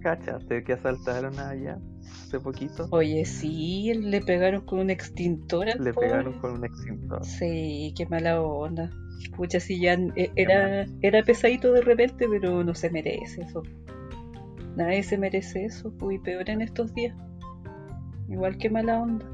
¿Cachaste 0.00 0.64
que 0.64 0.72
asaltaron 0.72 1.38
allá 1.40 1.78
hace 2.00 2.40
poquito? 2.40 2.88
Oye, 2.90 3.26
sí, 3.26 3.92
le 3.92 4.22
pegaron 4.22 4.62
con 4.62 4.78
un 4.78 4.88
extintor 4.88 5.78
Le 5.78 5.92
pegaron 5.92 6.40
con 6.40 6.52
un 6.52 6.64
extintor. 6.64 7.22
Sí, 7.22 7.92
qué 7.94 8.06
mala 8.06 8.40
onda. 8.40 8.90
Pucha, 9.36 9.60
si 9.60 9.78
ya 9.78 9.92
e, 9.92 10.30
era, 10.36 10.86
era 11.02 11.22
pesadito 11.22 11.70
de 11.74 11.82
repente, 11.82 12.26
pero 12.30 12.64
no 12.64 12.74
se 12.74 12.88
merece 12.88 13.42
eso. 13.42 13.62
Nadie 14.76 15.02
se 15.02 15.16
merece 15.16 15.64
eso, 15.64 15.92
y 16.10 16.18
peor 16.18 16.50
en 16.50 16.60
estos 16.60 16.92
días. 16.94 17.16
Igual 18.28 18.58
que 18.58 18.68
mala 18.68 19.00
onda. 19.00 19.24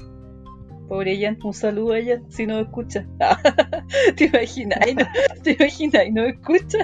Pobre 0.87 1.19
Jan, 1.19 1.37
un 1.43 1.53
saludo 1.53 1.93
a 1.93 1.99
ella 1.99 2.21
si 2.29 2.45
no 2.45 2.59
escucha. 2.59 3.05
¿Te 4.15 4.25
imaginas? 4.25 4.79
No, 4.95 5.43
¿Te 5.43 5.51
imaginas? 5.51 6.03
No 6.11 6.25
escucha. 6.25 6.77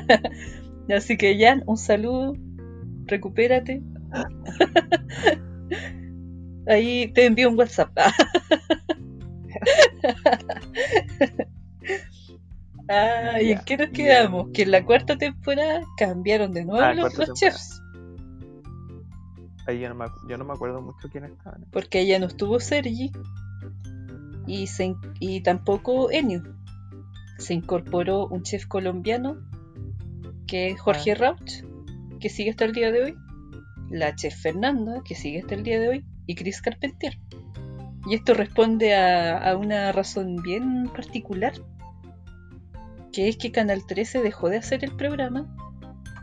Así 0.95 1.17
que 1.17 1.38
Jan, 1.39 1.63
un 1.67 1.78
saludo. 1.78 2.36
Recupérate. 3.06 3.82
Ahí 6.67 7.12
te 7.13 7.26
envío 7.26 7.50
un 7.50 7.58
WhatsApp. 7.58 7.98
Ah, 12.91 13.39
¿y 13.39 13.52
en 13.52 13.60
qué 13.65 13.78
nos 13.78 13.89
quedamos? 13.89 14.48
Que 14.52 14.63
en 14.63 14.72
la 14.72 14.84
cuarta 14.84 15.15
temporada 15.15 15.82
cambiaron 15.98 16.54
de 16.54 16.65
nuevo 16.65 16.84
ah, 16.84 16.93
los, 16.93 17.13
chefs. 17.34 17.82
Ahí 19.69 19.79
yo 19.79 19.89
no, 19.89 19.95
me, 19.95 20.05
yo 20.27 20.38
no 20.38 20.45
me 20.45 20.53
acuerdo 20.53 20.82
mucho 20.82 21.10
quién 21.12 21.25
estaban. 21.25 21.65
Porque 21.71 22.01
ella 22.01 22.19
no 22.19 22.27
estuvo 22.27 22.60
Sergi 22.60 23.12
y, 24.47 24.67
y 25.19 25.41
tampoco 25.41 26.12
Enio. 26.12 26.43
Se 27.38 27.53
incorporó 27.53 28.27
un 28.27 28.43
chef 28.43 28.65
colombiano 28.65 29.38
que 30.47 30.69
es 30.69 30.82
Jorge 30.82 31.12
ah. 31.12 31.15
Rauch, 31.15 31.63
que 32.19 32.29
sigue 32.29 32.49
hasta 32.49 32.65
el 32.65 32.73
día 32.73 32.91
de 32.91 33.03
hoy, 33.03 33.15
la 33.91 34.15
chef 34.15 34.36
Fernanda, 34.36 35.01
que 35.05 35.15
sigue 35.15 35.39
hasta 35.41 35.53
el 35.53 35.63
día 35.63 35.79
de 35.79 35.88
hoy, 35.88 36.05
y 36.25 36.36
Chris 36.36 36.62
Carpentier. 36.62 37.19
Y 38.08 38.15
esto 38.15 38.34
responde 38.34 38.95
a, 38.95 39.55
una 39.55 39.91
razón 39.91 40.38
bien 40.38 40.89
particular, 40.89 41.53
que 43.12 43.29
es 43.29 43.38
que 43.38 43.51
Canal 43.51 43.86
13 43.86 44.21
dejó 44.21 44.49
de 44.49 44.58
hacer 44.58 44.84
el 44.84 44.95
programa 44.95 45.45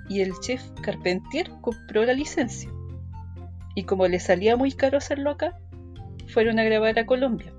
y 0.08 0.20
el 0.20 0.32
chef 0.40 0.62
Carpentier 0.82 1.50
compró 1.60 2.04
la 2.04 2.12
licencia. 2.12 2.70
Y 3.76 3.84
como 3.84 4.08
le 4.08 4.18
salía 4.18 4.56
muy 4.56 4.72
caro 4.72 4.98
hacerlo 4.98 5.30
acá, 5.30 5.56
fueron 6.26 6.58
a 6.58 6.64
grabar 6.64 6.98
a 6.98 7.06
Colombia 7.06 7.52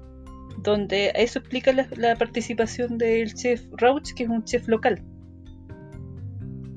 donde 0.58 1.12
eso 1.16 1.40
explica 1.40 1.72
la, 1.72 2.16
participación 2.16 2.98
del 2.98 3.34
chef 3.34 3.64
Rauch, 3.78 4.14
que 4.14 4.24
es 4.24 4.30
un 4.30 4.44
chef 4.44 4.68
local. 4.68 5.04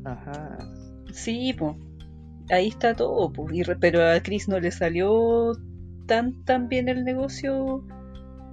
Ajá. 0.05 0.59
Sí, 1.13 1.55
pues. 1.59 1.77
Ahí 2.51 2.69
está 2.69 2.95
todo, 2.95 3.33
pero 3.81 4.05
a 4.05 4.21
Chris 4.21 4.49
no 4.49 4.59
le 4.59 4.71
salió 4.73 5.53
tan, 6.07 6.45
tan 6.45 6.69
bien 6.69 6.89
el 6.89 7.05
negocio 7.05 7.85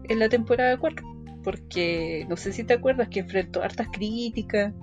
en 0.03 0.19
la 0.19 0.29
temporada 0.29 0.77
4. 0.77 1.05
Porque 1.43 2.25
no 2.29 2.35
sé 2.37 2.53
si 2.53 2.63
te 2.63 2.73
acuerdas 2.73 3.07
que 3.09 3.21
enfrentó 3.21 3.63
hartas 3.63 3.87
críticas. 3.91 4.73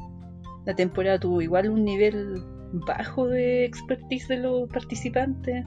La 0.67 0.75
temporada 0.75 1.19
tuvo 1.19 1.43
igual 1.43 1.71
un 1.71 1.85
nivel 1.85 2.43
bajo 2.73 3.29
de 3.29 3.65
expertise 3.65 4.27
de 4.29 4.39
los 4.39 4.69
participantes. 4.69 5.65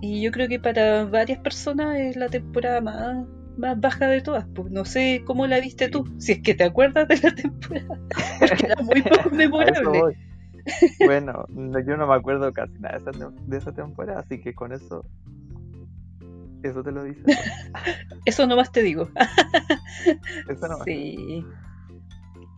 Y 0.00 0.22
yo 0.22 0.30
creo 0.30 0.48
que 0.48 0.60
para 0.60 1.04
varias 1.04 1.38
personas 1.40 1.96
es 1.96 2.16
la 2.16 2.28
temporada 2.28 2.80
más 2.80 3.26
más 3.56 3.80
baja 3.80 4.06
de 4.06 4.20
todas. 4.20 4.46
Pues 4.54 4.70
no 4.70 4.84
sé 4.84 5.22
cómo 5.24 5.46
la 5.46 5.60
viste 5.60 5.88
tú, 5.88 6.04
si 6.18 6.32
es 6.32 6.42
que 6.42 6.54
te 6.54 6.64
acuerdas 6.64 7.08
de 7.08 7.16
la 7.18 7.34
temporada, 7.34 7.98
porque 8.38 8.66
era 8.66 8.82
muy 8.82 9.02
poco 9.02 9.30
memorable. 9.30 10.18
bueno, 11.04 11.46
yo 11.86 11.96
no 11.96 12.06
me 12.06 12.14
acuerdo 12.14 12.52
casi 12.52 12.74
nada 12.80 12.98
de 13.46 13.56
esa, 13.56 13.72
temporada, 13.72 14.20
así 14.20 14.40
que 14.40 14.52
con 14.54 14.72
eso, 14.72 15.04
eso 16.62 16.82
te 16.82 16.90
lo 16.90 17.04
dice. 17.04 17.22
eso 18.24 18.46
nomás 18.46 18.72
te 18.72 18.82
digo. 18.82 19.08
eso 20.48 20.68
nomás. 20.68 20.84
Sí. 20.84 21.44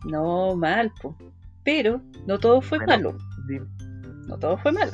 No, 0.05 0.55
mal, 0.55 0.91
pues. 1.01 1.15
Pero 1.63 2.01
no 2.25 2.39
todo 2.39 2.61
fue 2.61 2.79
malo. 2.85 3.15
No 4.27 4.39
todo 4.39 4.57
fue 4.57 4.71
malo. 4.71 4.93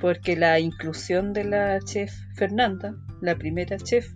Porque 0.00 0.36
la 0.36 0.58
inclusión 0.58 1.32
de 1.32 1.44
la 1.44 1.80
chef 1.80 2.12
Fernanda, 2.34 2.94
la 3.20 3.36
primera 3.36 3.76
chef 3.76 4.06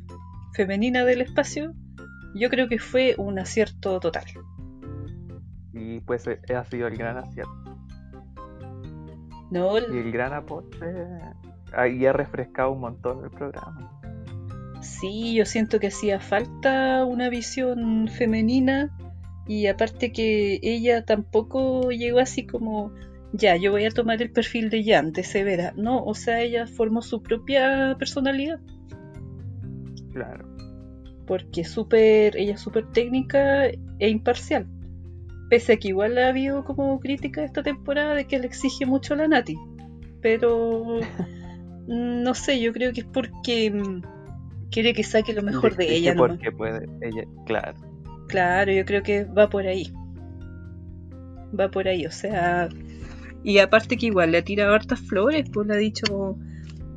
femenina 0.54 1.04
del 1.04 1.20
espacio, 1.20 1.74
yo 2.34 2.48
creo 2.48 2.68
que 2.68 2.78
fue 2.78 3.14
un 3.18 3.38
acierto 3.38 4.00
total. 4.00 4.24
Y 5.72 6.00
pues 6.00 6.26
eh, 6.26 6.40
ha 6.54 6.64
sido 6.64 6.88
el 6.88 6.96
gran 6.96 7.18
acierto. 7.18 7.52
No, 9.50 9.78
y 9.78 9.98
el 9.98 10.10
gran 10.10 10.32
aporte 10.32 10.84
ahí 11.72 12.06
ha 12.06 12.12
refrescado 12.12 12.72
un 12.72 12.80
montón 12.80 13.24
el 13.24 13.30
programa. 13.30 13.90
Sí, 14.80 15.34
yo 15.34 15.44
siento 15.44 15.80
que 15.80 15.88
hacía 15.88 16.20
falta 16.20 17.04
una 17.04 17.28
visión 17.30 18.08
femenina 18.08 18.96
y 19.46 19.66
aparte 19.66 20.12
que 20.12 20.60
ella 20.62 21.04
tampoco 21.04 21.90
llegó 21.90 22.18
así 22.18 22.46
como, 22.46 22.92
ya, 23.36 23.56
yo 23.56 23.72
voy 23.72 23.84
a 23.84 23.90
tomar 23.90 24.22
el 24.22 24.30
perfil 24.30 24.70
de 24.70 24.84
Jan, 24.84 25.12
de 25.12 25.24
Severa. 25.24 25.72
No, 25.76 26.04
o 26.04 26.14
sea, 26.14 26.40
ella 26.40 26.68
formó 26.68 27.02
su 27.02 27.20
propia 27.20 27.96
personalidad. 27.98 28.60
Claro. 30.12 30.46
Porque 31.26 31.64
super, 31.64 32.36
ella 32.36 32.54
es 32.54 32.60
súper 32.60 32.86
técnica 32.92 33.66
e 33.66 34.08
imparcial. 34.08 34.68
Pese 35.50 35.72
a 35.72 35.76
que 35.78 35.88
igual 35.88 36.16
ha 36.18 36.28
habido 36.28 36.64
como 36.64 37.00
crítica 37.00 37.42
esta 37.42 37.64
temporada 37.64 38.14
de 38.14 38.26
que 38.26 38.38
le 38.38 38.46
exige 38.46 38.86
mucho 38.86 39.14
a 39.14 39.16
la 39.16 39.26
Nati. 39.26 39.56
Pero 40.20 41.00
no 41.88 42.34
sé, 42.34 42.60
yo 42.60 42.72
creo 42.72 42.92
que 42.92 43.00
es 43.00 43.06
porque 43.06 43.68
mm, 43.72 44.02
quiere 44.70 44.94
que 44.94 45.02
saque 45.02 45.32
lo 45.32 45.42
mejor 45.42 45.74
de 45.74 45.92
ella. 45.92 46.14
Porque 46.14 46.52
puede, 46.52 46.86
ella, 47.00 47.24
claro. 47.46 47.74
Claro, 48.28 48.70
yo 48.70 48.84
creo 48.84 49.02
que 49.02 49.24
va 49.24 49.50
por 49.50 49.66
ahí. 49.66 49.92
va 51.58 51.68
por 51.68 51.88
ahí, 51.88 52.06
o 52.06 52.12
sea, 52.12 52.68
y 53.44 53.58
aparte 53.58 53.98
que 53.98 54.06
igual 54.06 54.32
le 54.32 54.38
ha 54.38 54.44
tirado 54.44 54.74
hartas 54.74 55.00
flores, 55.00 55.48
pues 55.52 55.68
le 55.68 55.74
ha 55.74 55.76
dicho 55.76 56.36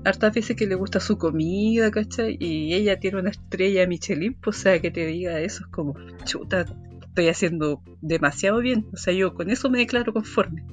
hartas 0.05 0.33
veces 0.33 0.55
que 0.55 0.65
le 0.65 0.75
gusta 0.75 1.01
su 1.01 1.17
comida, 1.17 1.91
¿cachai? 1.91 2.37
Y 2.39 2.73
ella 2.73 2.99
tiene 2.99 3.19
una 3.19 3.31
estrella 3.31 3.85
Michelin, 3.85 4.33
pues, 4.33 4.57
o 4.57 4.61
sea, 4.61 4.79
que 4.79 4.89
te 4.89 5.05
diga 5.05 5.41
eso 5.41 5.65
es 5.65 5.69
como, 5.69 5.95
chuta, 6.23 6.65
estoy 7.01 7.27
haciendo 7.27 7.81
demasiado 8.01 8.59
bien, 8.59 8.87
o 8.93 8.97
sea, 8.97 9.13
yo 9.13 9.33
con 9.33 9.49
eso 9.49 9.69
me 9.69 9.79
declaro 9.79 10.13
conforme, 10.13 10.63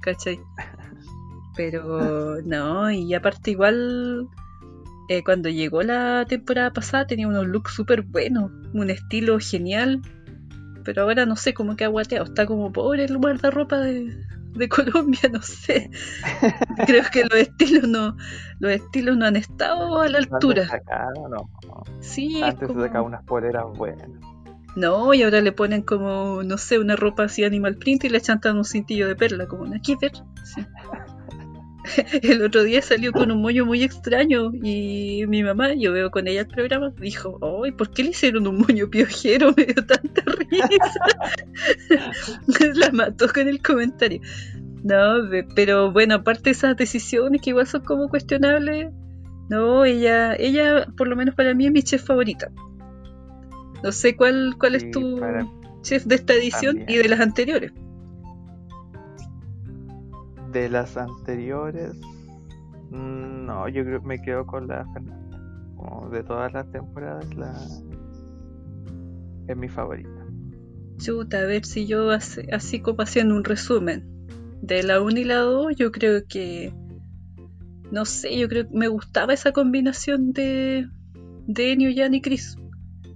¿cachai? 0.00 0.40
Pero 1.54 2.40
no, 2.46 2.90
y 2.90 3.12
aparte 3.12 3.50
igual 3.50 4.26
eh, 5.10 5.22
cuando 5.22 5.50
llegó 5.50 5.82
la 5.82 6.24
temporada 6.26 6.72
pasada 6.72 7.06
tenía 7.06 7.28
unos 7.28 7.46
looks 7.46 7.74
súper 7.74 8.02
buenos, 8.02 8.50
un 8.72 8.88
estilo 8.88 9.38
genial, 9.38 10.00
pero 10.82 11.02
ahora 11.02 11.26
no 11.26 11.36
sé, 11.36 11.52
como 11.52 11.76
que 11.76 11.84
ha 11.84 11.88
guateado, 11.88 12.24
está 12.24 12.46
como 12.46 12.72
pobre 12.72 13.04
el 13.04 13.18
guardarropa 13.18 13.76
de, 13.78 14.16
de 14.52 14.68
Colombia, 14.68 15.20
no 15.32 15.42
sé. 15.42 15.90
Creo 16.86 17.04
que 17.12 17.24
los 17.24 17.34
estilos 17.34 17.88
no, 17.88 18.16
los 18.58 18.72
estilos 18.72 19.16
no 19.16 19.26
han 19.26 19.36
estado 19.36 20.00
a 20.00 20.08
la 20.08 20.18
altura. 20.18 20.66
no. 21.28 21.50
Sí, 22.00 22.40
Antes 22.42 22.68
se 22.72 22.80
sacaba 22.80 23.02
unas 23.02 23.24
poleras 23.24 23.64
buenas. 23.76 24.08
No, 24.76 25.12
y 25.14 25.22
ahora 25.22 25.40
le 25.40 25.52
ponen 25.52 25.82
como, 25.82 26.42
no 26.44 26.56
sé, 26.56 26.78
una 26.78 26.94
ropa 26.94 27.24
así 27.24 27.44
animal 27.44 27.76
print 27.76 28.04
y 28.04 28.08
le 28.08 28.20
chantan 28.20 28.56
un 28.56 28.64
cintillo 28.64 29.08
de 29.08 29.16
perla, 29.16 29.46
como 29.46 29.62
una 29.62 29.80
ver. 30.00 30.12
Sí. 30.44 30.64
el 32.22 32.42
otro 32.42 32.64
día 32.64 32.82
salió 32.82 33.12
con 33.12 33.30
un 33.30 33.40
moño 33.40 33.64
muy 33.64 33.82
extraño 33.82 34.52
y 34.52 35.24
mi 35.28 35.42
mamá, 35.42 35.74
yo 35.74 35.92
veo 35.92 36.10
con 36.10 36.28
ella 36.28 36.40
el 36.42 36.46
programa, 36.46 36.92
dijo, 36.98 37.38
¡ay! 37.64 37.72
¿Por 37.72 37.90
qué 37.90 38.04
le 38.04 38.10
hicieron 38.10 38.46
un 38.46 38.58
moño 38.58 38.88
piojero? 38.90 39.52
Me 39.56 39.64
dio 39.66 39.84
tanta 39.86 40.22
risa. 40.26 40.74
La 42.74 42.90
mató 42.92 43.28
con 43.32 43.48
el 43.48 43.62
comentario. 43.62 44.20
No, 44.82 45.28
pero 45.54 45.92
bueno, 45.92 46.16
aparte 46.16 46.44
de 46.44 46.50
esas 46.52 46.76
decisiones 46.76 47.42
que 47.42 47.50
igual 47.50 47.66
son 47.66 47.82
como 47.82 48.08
cuestionables, 48.08 48.92
no, 49.50 49.84
ella, 49.84 50.34
ella 50.36 50.86
por 50.96 51.08
lo 51.08 51.16
menos 51.16 51.34
para 51.34 51.54
mí 51.54 51.66
es 51.66 51.72
mi 51.72 51.82
chef 51.82 52.04
favorita. 52.04 52.50
No 53.82 53.92
sé 53.92 54.16
cuál, 54.16 54.54
cuál 54.58 54.74
es 54.74 54.90
tu 54.90 55.20
chef 55.82 56.04
de 56.04 56.14
esta 56.14 56.34
edición 56.34 56.84
y 56.88 56.96
de 56.96 57.08
las 57.08 57.20
anteriores 57.20 57.72
de 60.52 60.68
las 60.68 60.96
anteriores, 60.96 61.94
mm, 62.90 63.46
no, 63.46 63.68
yo 63.68 63.84
creo 63.84 64.02
me 64.02 64.20
quedo 64.20 64.46
con 64.46 64.66
la 64.66 64.86
Fernanda. 64.92 65.38
Como 65.76 66.10
de 66.10 66.22
todas 66.22 66.52
las 66.52 66.70
temporadas, 66.70 67.34
la 67.34 67.54
es 69.48 69.56
mi 69.56 69.68
favorita. 69.68 70.26
Chuta, 70.98 71.40
a 71.40 71.44
ver 71.46 71.64
si 71.64 71.86
yo 71.86 72.10
así 72.10 72.80
como 72.80 73.02
haciendo 73.02 73.34
un 73.34 73.44
resumen 73.44 74.04
de 74.60 74.82
la 74.82 75.00
1 75.00 75.18
y 75.18 75.24
la 75.24 75.38
2, 75.38 75.74
yo 75.76 75.90
creo 75.90 76.26
que 76.28 76.72
no 77.90 78.04
sé, 78.04 78.38
yo 78.38 78.48
creo 78.48 78.68
que 78.68 78.76
me 78.76 78.88
gustaba 78.88 79.32
esa 79.32 79.52
combinación 79.52 80.32
de 80.32 80.86
de 81.46 81.72
Enio, 81.72 81.90
Jan 81.94 82.14
y 82.14 82.20
Chris. 82.20 82.56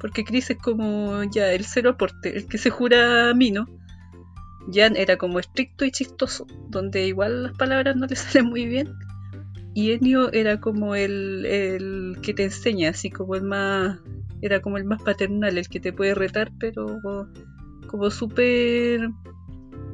Porque 0.01 0.25
Chris 0.25 0.51
es 0.51 0.59
como 0.59 1.23
ya 1.25 1.53
el 1.53 1.65
cero 1.65 1.91
aporte, 1.91 2.37
el 2.37 2.47
que 2.47 2.59
se 2.59 2.71
jura 2.71 3.31
a 3.31 3.35
mí, 3.35 3.51
¿no? 3.51 3.67
Jan 4.73 4.97
era 4.97 5.17
como 5.17 5.39
estricto 5.39 5.85
y 5.85 5.91
chistoso, 5.91 6.47
donde 6.69 7.07
igual 7.07 7.45
las 7.45 7.53
palabras 7.57 7.97
no 7.97 8.07
le 8.07 8.17
salen 8.17 8.51
muy 8.51 8.67
bien. 8.67 8.89
Y 9.75 9.91
Enio 9.91 10.33
era 10.33 10.61
como 10.61 10.95
el, 10.95 11.45
el 11.47 12.17
que 12.23 12.33
te 12.33 12.45
enseña, 12.45 12.91
así 12.91 13.11
como 13.11 13.35
el 13.35 13.43
más. 13.43 13.99
Era 14.41 14.61
como 14.61 14.77
el 14.77 14.85
más 14.85 15.03
paternal, 15.03 15.59
el 15.59 15.69
que 15.69 15.81
te 15.81 15.93
puede 15.93 16.15
retar, 16.15 16.53
pero 16.61 17.01
como 17.89 18.11
súper. 18.11 19.09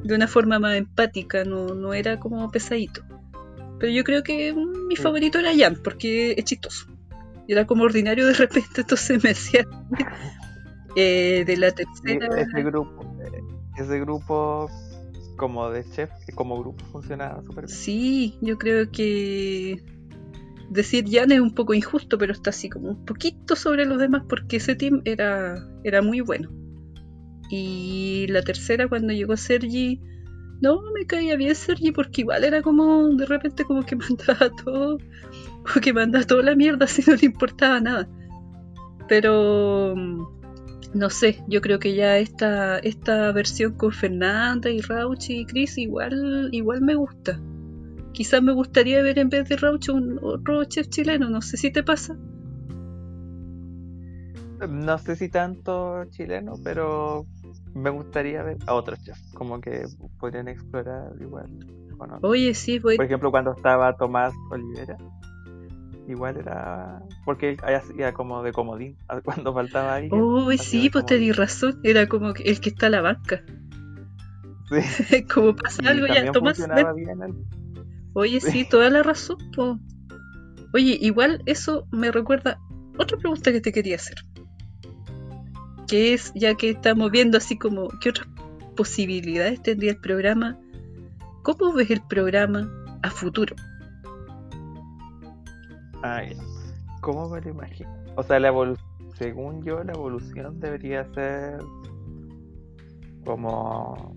de 0.03 0.15
una 0.15 0.27
forma 0.27 0.59
más 0.59 0.77
empática, 0.77 1.43
no, 1.45 1.73
no 1.73 1.93
era 1.93 2.19
como 2.19 2.51
pesadito. 2.51 3.01
Pero 3.79 3.91
yo 3.91 4.03
creo 4.03 4.21
que 4.21 4.53
mi 4.87 4.95
favorito 4.95 5.39
era 5.39 5.51
Jan, 5.57 5.77
porque 5.83 6.35
es 6.37 6.45
chistoso. 6.45 6.85
Y 7.47 7.53
era 7.53 7.65
como 7.65 7.83
ordinario 7.83 8.27
de 8.27 8.33
repente, 8.33 8.69
entonces 8.81 9.23
me 9.23 9.31
hacía. 9.31 9.65
Eh, 10.95 11.43
de 11.45 11.57
la 11.57 11.71
tercera. 11.71 12.27
ese 12.39 12.63
grupo, 12.63 13.10
ese 13.77 13.99
grupo 13.99 14.69
como 15.37 15.69
de 15.69 15.83
chef, 15.83 16.11
como 16.35 16.59
grupo 16.59 16.83
funcionaba 16.91 17.41
súper 17.43 17.65
bien. 17.65 17.77
Sí, 17.77 18.37
yo 18.41 18.57
creo 18.57 18.91
que 18.91 19.83
decir 20.69 21.05
Jan 21.09 21.31
es 21.31 21.39
un 21.39 21.53
poco 21.53 21.73
injusto, 21.73 22.17
pero 22.17 22.31
está 22.31 22.51
así 22.51 22.69
como 22.69 22.89
un 22.89 23.05
poquito 23.05 23.55
sobre 23.55 23.85
los 23.85 23.99
demás 23.99 24.23
porque 24.29 24.57
ese 24.57 24.75
team 24.75 25.01
era, 25.05 25.67
era 25.83 26.01
muy 26.01 26.21
bueno. 26.21 26.49
Y 27.49 28.27
la 28.29 28.41
tercera, 28.41 28.87
cuando 28.87 29.13
llegó 29.13 29.35
Sergi, 29.35 29.99
no 30.61 30.79
me 30.93 31.05
caía 31.05 31.35
bien 31.35 31.55
Sergi 31.55 31.91
porque 31.91 32.21
igual 32.21 32.43
era 32.43 32.61
como 32.61 33.09
de 33.09 33.25
repente 33.25 33.65
como 33.65 33.83
que 33.85 33.95
mandaba 33.97 34.49
todo, 34.63 34.97
como 35.63 35.81
que 35.81 35.93
mandaba 35.93 36.25
toda 36.25 36.43
la 36.43 36.55
mierda 36.55 36.87
si 36.87 37.03
no 37.09 37.17
le 37.17 37.25
importaba 37.25 37.81
nada. 37.81 38.07
Pero 39.09 39.95
no 40.93 41.09
sé, 41.09 41.43
yo 41.47 41.61
creo 41.61 41.79
que 41.79 41.95
ya 41.95 42.17
esta, 42.17 42.79
esta 42.79 43.31
versión 43.31 43.73
con 43.73 43.91
Fernanda 43.91 44.69
y 44.69 44.81
Rauchi 44.81 45.39
y 45.39 45.45
Chris 45.45 45.77
igual, 45.77 46.49
igual 46.51 46.81
me 46.81 46.95
gusta. 46.95 47.39
Quizás 48.11 48.43
me 48.43 48.51
gustaría 48.51 49.01
ver 49.01 49.19
en 49.19 49.29
vez 49.29 49.47
de 49.47 49.55
Rauchi 49.55 49.91
un 49.91 50.19
otro 50.21 50.65
chef 50.65 50.89
chileno, 50.89 51.29
no 51.29 51.41
sé 51.41 51.57
si 51.57 51.71
te 51.71 51.83
pasa. 51.83 52.17
No 54.69 54.97
sé 54.97 55.15
si 55.15 55.29
tanto 55.29 56.05
chileno, 56.11 56.53
pero 56.63 57.25
me 57.73 57.89
gustaría 57.89 58.43
ver 58.43 58.57
a 58.67 58.73
otros 58.73 59.01
chefs, 59.03 59.33
como 59.33 59.59
que 59.61 59.85
podrían 60.19 60.49
explorar 60.49 61.13
igual. 61.19 61.49
Oye, 62.21 62.53
sí, 62.53 62.79
voy... 62.79 62.97
Por 62.97 63.05
ejemplo, 63.05 63.31
cuando 63.31 63.53
estaba 63.53 63.95
Tomás 63.95 64.33
Olivera, 64.49 64.97
igual 66.11 66.37
era. 66.37 67.01
Porque 67.25 67.57
hacía 67.61 68.13
como 68.13 68.43
de 68.43 68.51
comodín 68.51 68.97
cuando 69.23 69.53
faltaba 69.53 69.95
alguien. 69.95 70.21
Uy, 70.21 70.57
sí, 70.57 70.89
pues 70.89 71.05
te 71.05 71.17
di 71.17 71.31
razón. 71.31 71.79
Era 71.83 72.07
como 72.07 72.29
el 72.29 72.59
que 72.59 72.69
está 72.69 72.87
a 72.87 72.89
la 72.89 73.01
banca. 73.01 73.43
Sí. 74.69 75.23
como 75.33 75.55
pasa 75.55 75.89
algo, 75.89 76.07
ya 76.07 76.31
tomas. 76.31 76.59
Oye, 78.13 78.41
sí, 78.41 78.67
toda 78.69 78.89
la 78.89 79.03
razón. 79.03 79.37
Oye, 80.73 80.97
igual 81.01 81.41
eso 81.45 81.87
me 81.91 82.11
recuerda 82.11 82.59
otra 82.97 83.17
pregunta 83.17 83.51
que 83.51 83.61
te 83.61 83.71
quería 83.71 83.95
hacer. 83.95 84.17
Que 85.87 86.13
es, 86.13 86.31
ya 86.35 86.55
que 86.55 86.69
estamos 86.69 87.11
viendo 87.11 87.37
así 87.37 87.57
como, 87.57 87.89
¿qué 87.99 88.09
otras 88.09 88.27
posibilidades 88.75 89.61
tendría 89.61 89.91
el 89.91 89.97
programa? 89.97 90.57
¿Cómo 91.43 91.73
ves 91.73 91.91
el 91.91 92.01
programa 92.07 92.69
a 93.01 93.09
futuro? 93.09 93.55
Ah, 96.03 96.23
¿Cómo 97.01 97.29
me 97.29 97.41
lo 97.41 97.49
imagino? 97.49 97.89
O 98.15 98.23
sea, 98.23 98.39
la 98.39 98.51
según 99.17 99.63
yo, 99.63 99.83
la 99.83 99.93
evolución 99.93 100.59
debería 100.59 101.05
ser 101.13 101.59
como 103.23 104.15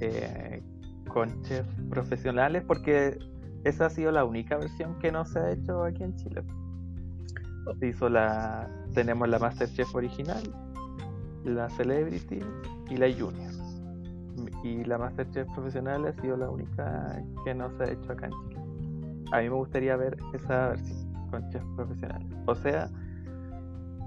eh, 0.00 0.62
con 1.08 1.42
chefs 1.42 1.80
profesionales, 1.88 2.64
porque 2.66 3.18
esa 3.64 3.86
ha 3.86 3.90
sido 3.90 4.12
la 4.12 4.24
única 4.24 4.58
versión 4.58 4.98
que 4.98 5.10
no 5.10 5.24
se 5.24 5.38
ha 5.38 5.52
hecho 5.52 5.84
aquí 5.84 6.02
en 6.02 6.14
Chile. 6.16 6.42
Hizo 7.80 8.10
la, 8.10 8.68
tenemos 8.92 9.26
la 9.28 9.38
Masterchef 9.38 9.94
original, 9.94 10.42
la 11.44 11.70
Celebrity 11.70 12.40
y 12.90 12.96
la 12.96 13.10
Junior. 13.10 13.52
Y 14.62 14.84
la 14.84 14.98
Masterchef 14.98 15.50
profesional 15.54 16.04
ha 16.06 16.12
sido 16.20 16.36
la 16.36 16.50
única 16.50 17.22
que 17.44 17.54
no 17.54 17.70
se 17.78 17.84
ha 17.84 17.92
hecho 17.92 18.12
acá 18.12 18.26
en 18.26 18.32
Chile 18.48 18.53
a 19.34 19.40
mí 19.40 19.50
me 19.50 19.56
gustaría 19.56 19.96
ver 19.96 20.16
esa 20.32 20.68
versión 20.68 21.12
con 21.30 21.50
chefs 21.50 21.66
profesionales. 21.74 22.28
O 22.46 22.54
sea, 22.54 22.88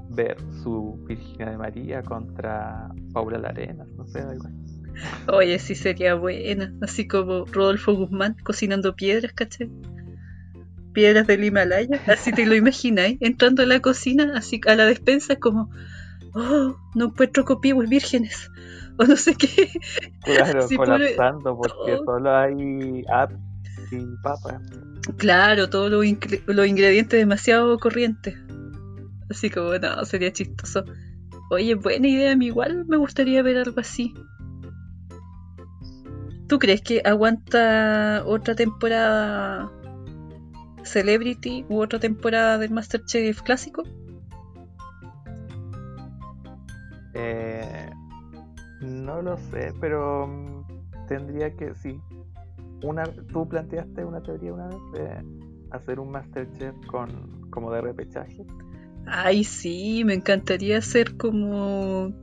ver 0.10 0.38
su 0.64 0.98
Virginia 1.06 1.50
de 1.50 1.58
María 1.58 2.02
contra 2.02 2.90
Paula 3.12 3.38
Larenas, 3.38 3.90
no 3.98 4.08
sé, 4.08 4.22
algo 4.22 4.48
así. 4.48 4.82
Oye, 5.28 5.60
sí 5.60 5.76
sería 5.76 6.16
buena, 6.16 6.74
así 6.82 7.08
como 7.08 7.46
Rodolfo 7.46 7.94
Guzmán 7.94 8.38
cocinando 8.42 8.96
piedras, 8.96 9.34
¿caché? 9.34 9.70
Piedras 10.94 11.28
del 11.28 11.44
Himalaya, 11.44 12.00
así 12.08 12.32
te 12.32 12.46
lo 12.46 12.56
imagináis, 12.56 13.18
entrando 13.20 13.64
a 13.64 13.66
la 13.66 13.82
cocina, 13.82 14.32
así 14.34 14.62
a 14.66 14.76
la 14.76 14.86
despensa, 14.86 15.36
como, 15.36 15.70
oh, 16.34 16.78
no 16.96 17.06
encuentro 17.06 17.44
copihues 17.44 17.90
vírgenes, 17.90 18.50
o 18.98 19.04
no 19.04 19.18
sé 19.18 19.36
qué. 19.36 19.70
Claro, 20.24 20.68
colapsando, 20.76 21.58
porque 21.58 21.98
solo 22.06 22.36
hay 22.36 23.04
apps 23.10 23.47
sin 23.90 24.20
papas. 24.22 24.62
Claro, 25.18 25.70
todos 25.70 25.90
los, 25.92 26.06
ingredientes 26.06 27.20
demasiado 27.20 27.78
corrientes. 27.80 28.38
Así 29.30 29.50
que 29.50 29.60
bueno, 29.60 30.04
sería 30.06 30.32
chistoso. 30.32 30.84
Oye, 31.50 31.76
buena 31.76 32.08
idea, 32.08 32.34
a 32.34 32.36
mí 32.36 32.48
igual 32.48 32.86
me 32.88 32.98
gustaría 32.98 33.42
ver 33.42 33.58
algo 33.58 33.80
así. 33.80 34.14
¿Tú 36.48 36.60
crees 36.60 36.82
que 36.82 37.02
aguanta 37.04 38.24
otra 38.26 38.56
temporada 38.56 39.72
Celebrity 40.84 41.66
u 41.70 41.82
otra 41.82 42.00
temporada 42.00 42.58
del 42.58 42.72
Masterchef 42.72 43.42
clásico? 43.42 43.84
Eh, 47.14 47.90
No 48.82 49.22
lo 49.22 49.38
sé, 49.38 49.74
pero 49.82 50.28
mm, 50.28 51.08
tendría 51.08 51.54
que, 51.56 51.74
sí. 51.76 52.00
Una, 52.84 53.04
tú 53.32 53.48
planteaste 53.48 54.06
una 54.06 54.22
teoría 54.22 54.54
una 54.54 54.68
vez 54.68 54.78
de 54.94 55.26
hacer 55.72 56.00
un 56.00 56.12
Masterchef 56.12 56.76
con 56.88 57.50
como 57.50 57.72
de 57.72 57.82
repechaje. 57.82 58.46
Ay, 59.06 59.44
sí, 59.44 60.04
me 60.06 60.14
encantaría 60.14 60.78
hacer 60.78 61.18
como 61.18 62.14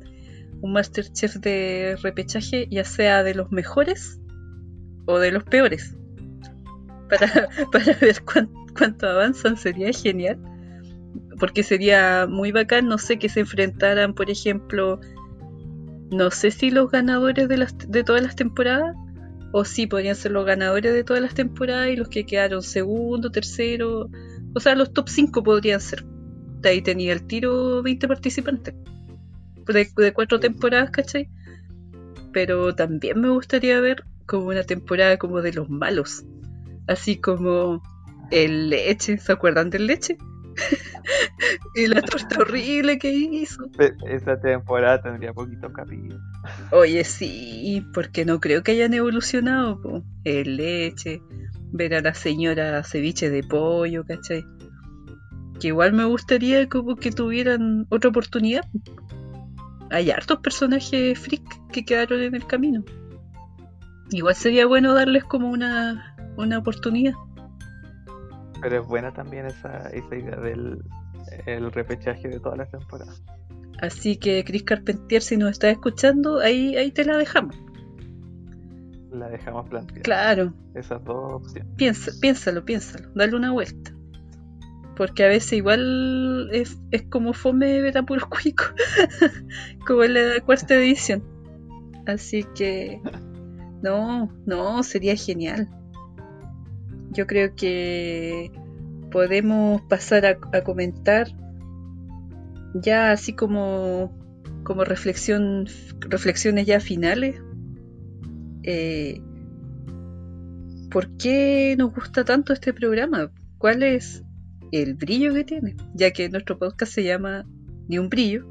un 0.60 0.72
Masterchef 0.72 1.36
de 1.36 1.96
repechaje, 2.02 2.68
ya 2.70 2.84
sea 2.84 3.22
de 3.22 3.34
los 3.34 3.50
mejores 3.50 4.20
o 5.06 5.18
de 5.18 5.32
los 5.32 5.44
peores. 5.44 5.96
Para, 7.08 7.48
para 7.72 7.98
ver 8.00 8.22
cuánto 8.76 9.08
avanzan, 9.08 9.56
sería 9.56 9.92
genial. 9.92 10.38
Porque 11.38 11.62
sería 11.62 12.26
muy 12.28 12.52
bacán, 12.52 12.86
no 12.86 12.98
sé, 12.98 13.18
que 13.18 13.28
se 13.28 13.40
enfrentaran, 13.40 14.14
por 14.14 14.30
ejemplo, 14.30 15.00
no 16.10 16.30
sé 16.30 16.50
si 16.50 16.70
los 16.70 16.90
ganadores 16.90 17.48
de, 17.48 17.56
las, 17.56 17.76
de 17.78 18.04
todas 18.04 18.22
las 18.22 18.36
temporadas, 18.36 18.96
o 19.56 19.64
si 19.64 19.86
podrían 19.86 20.16
ser 20.16 20.32
los 20.32 20.44
ganadores 20.44 20.92
de 20.92 21.04
todas 21.04 21.22
las 21.22 21.32
temporadas 21.32 21.88
y 21.88 21.94
los 21.94 22.08
que 22.08 22.26
quedaron 22.26 22.60
segundo, 22.60 23.30
tercero, 23.30 24.10
o 24.52 24.58
sea, 24.58 24.74
los 24.74 24.92
top 24.92 25.08
5 25.08 25.44
podrían 25.44 25.80
ser. 25.80 26.04
De 26.60 26.70
ahí 26.70 26.82
tenía 26.82 27.12
el 27.12 27.24
tiro 27.24 27.80
20 27.80 28.08
participantes. 28.08 28.74
De, 29.68 29.88
de 29.96 30.12
cuatro 30.12 30.40
temporadas, 30.40 30.90
¿cachai? 30.90 31.30
Pero 32.32 32.74
también 32.74 33.20
me 33.20 33.30
gustaría 33.30 33.80
ver 33.80 34.02
como 34.26 34.48
una 34.48 34.64
temporada 34.64 35.18
como 35.18 35.40
de 35.40 35.52
los 35.52 35.70
malos. 35.70 36.24
Así 36.88 37.20
como 37.20 37.80
el 38.32 38.70
leche, 38.70 39.18
¿se 39.18 39.30
acuerdan 39.30 39.70
del 39.70 39.86
leche? 39.86 40.18
y 41.74 41.86
la 41.86 42.02
torta 42.02 42.40
horrible 42.40 42.98
que 42.98 43.10
hizo. 43.12 43.64
Esa 44.08 44.40
temporada 44.40 45.02
tendría 45.02 45.32
poquito 45.32 45.72
capítulo. 45.72 46.20
Oye, 46.70 47.04
sí, 47.04 47.86
porque 47.92 48.24
no 48.24 48.40
creo 48.40 48.62
que 48.62 48.72
hayan 48.72 48.94
evolucionado. 48.94 50.04
El 50.24 50.56
leche, 50.56 51.22
ver 51.72 51.94
a 51.94 52.00
la 52.00 52.14
señora 52.14 52.82
ceviche 52.84 53.30
de 53.30 53.42
pollo, 53.42 54.04
¿cachai? 54.04 54.44
Que 55.60 55.68
igual 55.68 55.92
me 55.92 56.04
gustaría 56.04 56.68
como 56.68 56.96
que 56.96 57.10
tuvieran 57.10 57.86
otra 57.90 58.10
oportunidad. 58.10 58.64
Hay 59.90 60.10
hartos 60.10 60.40
personajes 60.40 61.18
freak 61.18 61.70
que 61.70 61.84
quedaron 61.84 62.20
en 62.20 62.34
el 62.34 62.46
camino. 62.46 62.84
Igual 64.10 64.34
sería 64.34 64.66
bueno 64.66 64.94
darles 64.94 65.24
como 65.24 65.50
una, 65.50 66.16
una 66.36 66.58
oportunidad. 66.58 67.14
Pero 68.60 68.80
es 68.80 68.86
buena 68.86 69.12
también 69.12 69.46
esa, 69.46 69.88
esa 69.90 70.16
idea 70.16 70.36
del 70.36 70.82
el 71.46 71.72
repechaje 71.72 72.28
de 72.28 72.40
todas 72.40 72.58
las 72.58 72.70
temporadas. 72.70 73.22
Así 73.80 74.16
que 74.16 74.44
Chris 74.44 74.62
Carpentier, 74.62 75.22
si 75.22 75.36
nos 75.36 75.50
está 75.50 75.70
escuchando, 75.70 76.38
ahí, 76.38 76.76
ahí 76.76 76.90
te 76.90 77.04
la 77.04 77.16
dejamos. 77.18 77.56
La 79.10 79.28
dejamos 79.28 79.68
planteada. 79.68 80.02
Claro. 80.02 80.54
Esas 80.74 81.04
dos 81.04 81.34
opciones. 81.34 81.72
Piensa, 81.76 82.12
piénsalo, 82.20 82.64
piénsalo, 82.64 83.10
dale 83.14 83.36
una 83.36 83.52
vuelta. 83.52 83.92
Porque 84.96 85.24
a 85.24 85.28
veces 85.28 85.54
igual 85.54 86.48
es, 86.52 86.78
es 86.92 87.02
como 87.02 87.32
fome 87.32 87.80
ver 87.80 87.98
a 87.98 88.04
puros 88.04 88.26
cuicos, 88.26 88.72
como 89.86 90.04
en 90.04 90.14
la 90.14 90.40
cuarta 90.44 90.74
edición. 90.74 91.22
Así 92.06 92.44
que 92.54 93.00
no, 93.82 94.32
no, 94.46 94.82
sería 94.82 95.16
genial 95.16 95.68
yo 97.14 97.26
creo 97.26 97.54
que 97.54 98.50
podemos 99.10 99.80
pasar 99.82 100.26
a, 100.26 100.64
comentar 100.64 101.28
ya 102.74 103.12
así 103.12 103.32
como, 103.32 104.12
como 104.64 104.84
reflexión, 104.84 105.66
reflexiones 106.00 106.66
ya 106.66 106.80
finales. 106.80 107.40
Eh, 108.64 109.20
¿Por 110.90 111.16
qué 111.16 111.76
nos 111.78 111.94
gusta 111.94 112.24
tanto 112.24 112.52
este 112.52 112.72
programa? 112.72 113.30
¿Cuál 113.58 113.82
es 113.84 114.24
el 114.72 114.94
brillo 114.94 115.32
que 115.32 115.44
tiene? 115.44 115.76
Ya 115.94 116.10
que 116.10 116.28
nuestro 116.28 116.58
podcast 116.58 116.92
se 116.92 117.04
llama 117.04 117.46
Ni 117.88 117.98
un 117.98 118.08
brillo. 118.08 118.44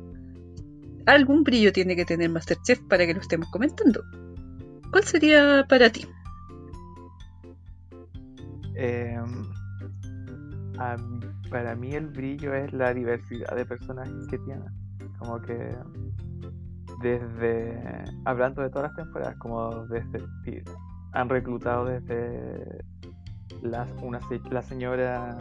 Algún 1.05 1.43
brillo 1.43 1.73
tiene 1.73 1.97
que 1.97 2.05
tener 2.05 2.29
Masterchef 2.29 2.79
para 2.87 3.05
que 3.05 3.13
lo 3.13 3.19
estemos 3.19 3.49
comentando. 3.49 4.03
¿Cuál 4.91 5.03
sería 5.03 5.65
para 5.67 5.89
ti? 5.89 6.05
Em, 8.75 9.49
para 11.49 11.75
mí 11.75 11.93
el 11.93 12.07
brillo 12.07 12.53
es 12.53 12.73
la 12.73 12.93
diversidad 12.93 13.55
de 13.55 13.65
personajes 13.65 14.27
que 14.27 14.37
tiene. 14.39 14.65
Como 15.19 15.39
que 15.41 15.75
desde, 17.01 18.03
hablando 18.25 18.61
de 18.61 18.69
todas 18.69 18.89
las 18.89 18.95
temporadas, 18.95 19.35
como 19.37 19.85
desde, 19.87 20.23
han 21.11 21.29
reclutado 21.29 21.85
desde 21.85 22.83
la, 23.61 23.87
una, 24.01 24.19
la 24.49 24.61
señora 24.61 25.37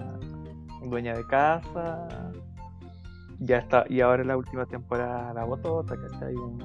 dueña 0.85 1.15
de 1.15 1.27
casa, 1.27 2.09
ya 3.39 3.59
está, 3.59 3.85
y 3.89 4.01
ahora 4.01 4.23
en 4.23 4.29
la 4.29 4.37
última 4.37 4.67
temporada 4.67 5.33
la 5.33 5.45
botota, 5.45 5.95
hay 6.21 6.35
Un, 6.35 6.63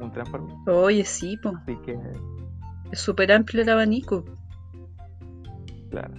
un 0.00 0.12
transforme. 0.12 0.54
Oye, 0.66 1.04
sí, 1.04 1.38
pues. 1.42 1.54
Así 1.56 1.76
que. 1.84 1.98
Es 2.90 3.00
súper 3.00 3.32
amplio 3.32 3.62
el 3.62 3.68
abanico. 3.68 4.24
Claro. 5.90 6.14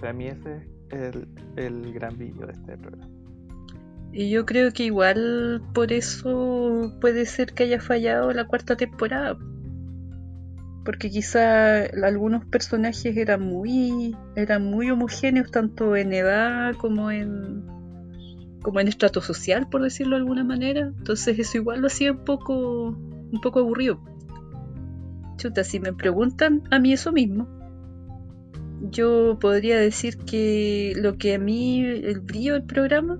Para 0.00 0.12
mí 0.12 0.28
ese 0.28 0.62
es 0.90 1.14
el, 1.56 1.92
gran 1.92 2.16
brillo 2.16 2.46
de 2.46 2.52
este 2.52 2.78
programa. 2.78 3.10
Y 4.12 4.30
yo 4.30 4.46
creo 4.46 4.72
que 4.72 4.84
igual 4.84 5.62
por 5.74 5.92
eso 5.92 6.94
puede 7.00 7.26
ser 7.26 7.52
que 7.52 7.64
haya 7.64 7.80
fallado 7.80 8.32
la 8.32 8.46
cuarta 8.46 8.76
temporada. 8.76 9.36
Porque 10.84 11.10
quizá 11.10 11.82
algunos 12.02 12.46
personajes 12.46 13.16
eran 13.16 13.42
muy, 13.42 14.16
eran 14.36 14.64
muy 14.64 14.90
homogéneos 14.90 15.50
tanto 15.50 15.96
en 15.96 16.14
edad 16.14 16.74
como 16.76 17.10
en, 17.10 17.66
como 18.62 18.80
en 18.80 18.88
estrato 18.88 19.20
social, 19.20 19.68
por 19.68 19.82
decirlo 19.82 20.16
de 20.16 20.22
alguna 20.22 20.44
manera. 20.44 20.92
Entonces 20.96 21.38
eso 21.38 21.58
igual 21.58 21.80
lo 21.80 21.88
hacía 21.88 22.12
un 22.12 22.24
poco, 22.24 22.88
un 22.88 23.40
poco 23.42 23.58
aburrido. 23.58 24.00
Chuta, 25.36 25.62
si 25.62 25.78
me 25.80 25.92
preguntan 25.92 26.62
a 26.70 26.78
mí 26.78 26.94
eso 26.94 27.12
mismo, 27.12 27.57
yo 28.80 29.38
podría 29.40 29.78
decir 29.78 30.18
que 30.18 30.92
lo 30.96 31.16
que 31.18 31.34
a 31.34 31.38
mí, 31.38 31.84
el 31.84 32.20
brillo 32.20 32.54
del 32.54 32.64
programa, 32.64 33.18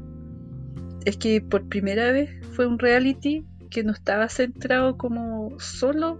es 1.04 1.16
que 1.16 1.40
por 1.40 1.68
primera 1.68 2.12
vez 2.12 2.30
fue 2.52 2.66
un 2.66 2.78
reality 2.78 3.44
que 3.70 3.84
no 3.84 3.92
estaba 3.92 4.28
centrado 4.28 4.96
como 4.96 5.58
solo 5.58 6.18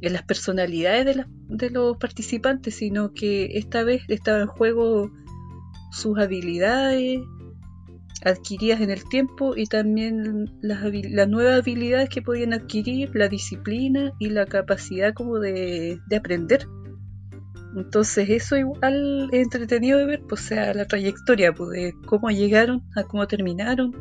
en 0.00 0.12
las 0.12 0.22
personalidades 0.22 1.04
de, 1.16 1.24
de 1.48 1.70
los 1.70 1.96
participantes, 1.96 2.76
sino 2.76 3.12
que 3.12 3.58
esta 3.58 3.84
vez 3.84 4.02
estaba 4.08 4.40
en 4.40 4.46
juego 4.46 5.10
sus 5.92 6.18
habilidades 6.18 7.20
adquiridas 8.24 8.80
en 8.80 8.90
el 8.90 9.04
tiempo 9.08 9.56
y 9.56 9.64
también 9.64 10.58
las, 10.60 10.82
las 11.10 11.28
nuevas 11.28 11.60
habilidades 11.60 12.08
que 12.08 12.22
podían 12.22 12.52
adquirir, 12.52 13.10
la 13.14 13.28
disciplina 13.28 14.12
y 14.18 14.28
la 14.28 14.46
capacidad 14.46 15.14
como 15.14 15.38
de, 15.38 15.98
de 16.06 16.16
aprender. 16.16 16.66
Entonces 17.76 18.28
eso 18.30 18.56
igual 18.56 19.28
es 19.32 19.42
entretenido 19.42 19.98
de 19.98 20.06
ver, 20.06 20.22
pues 20.28 20.40
sea 20.42 20.74
la 20.74 20.86
trayectoria, 20.86 21.52
pues 21.52 21.70
de 21.70 21.94
cómo 22.06 22.30
llegaron 22.30 22.82
a 22.96 23.04
cómo 23.04 23.26
terminaron, 23.26 23.94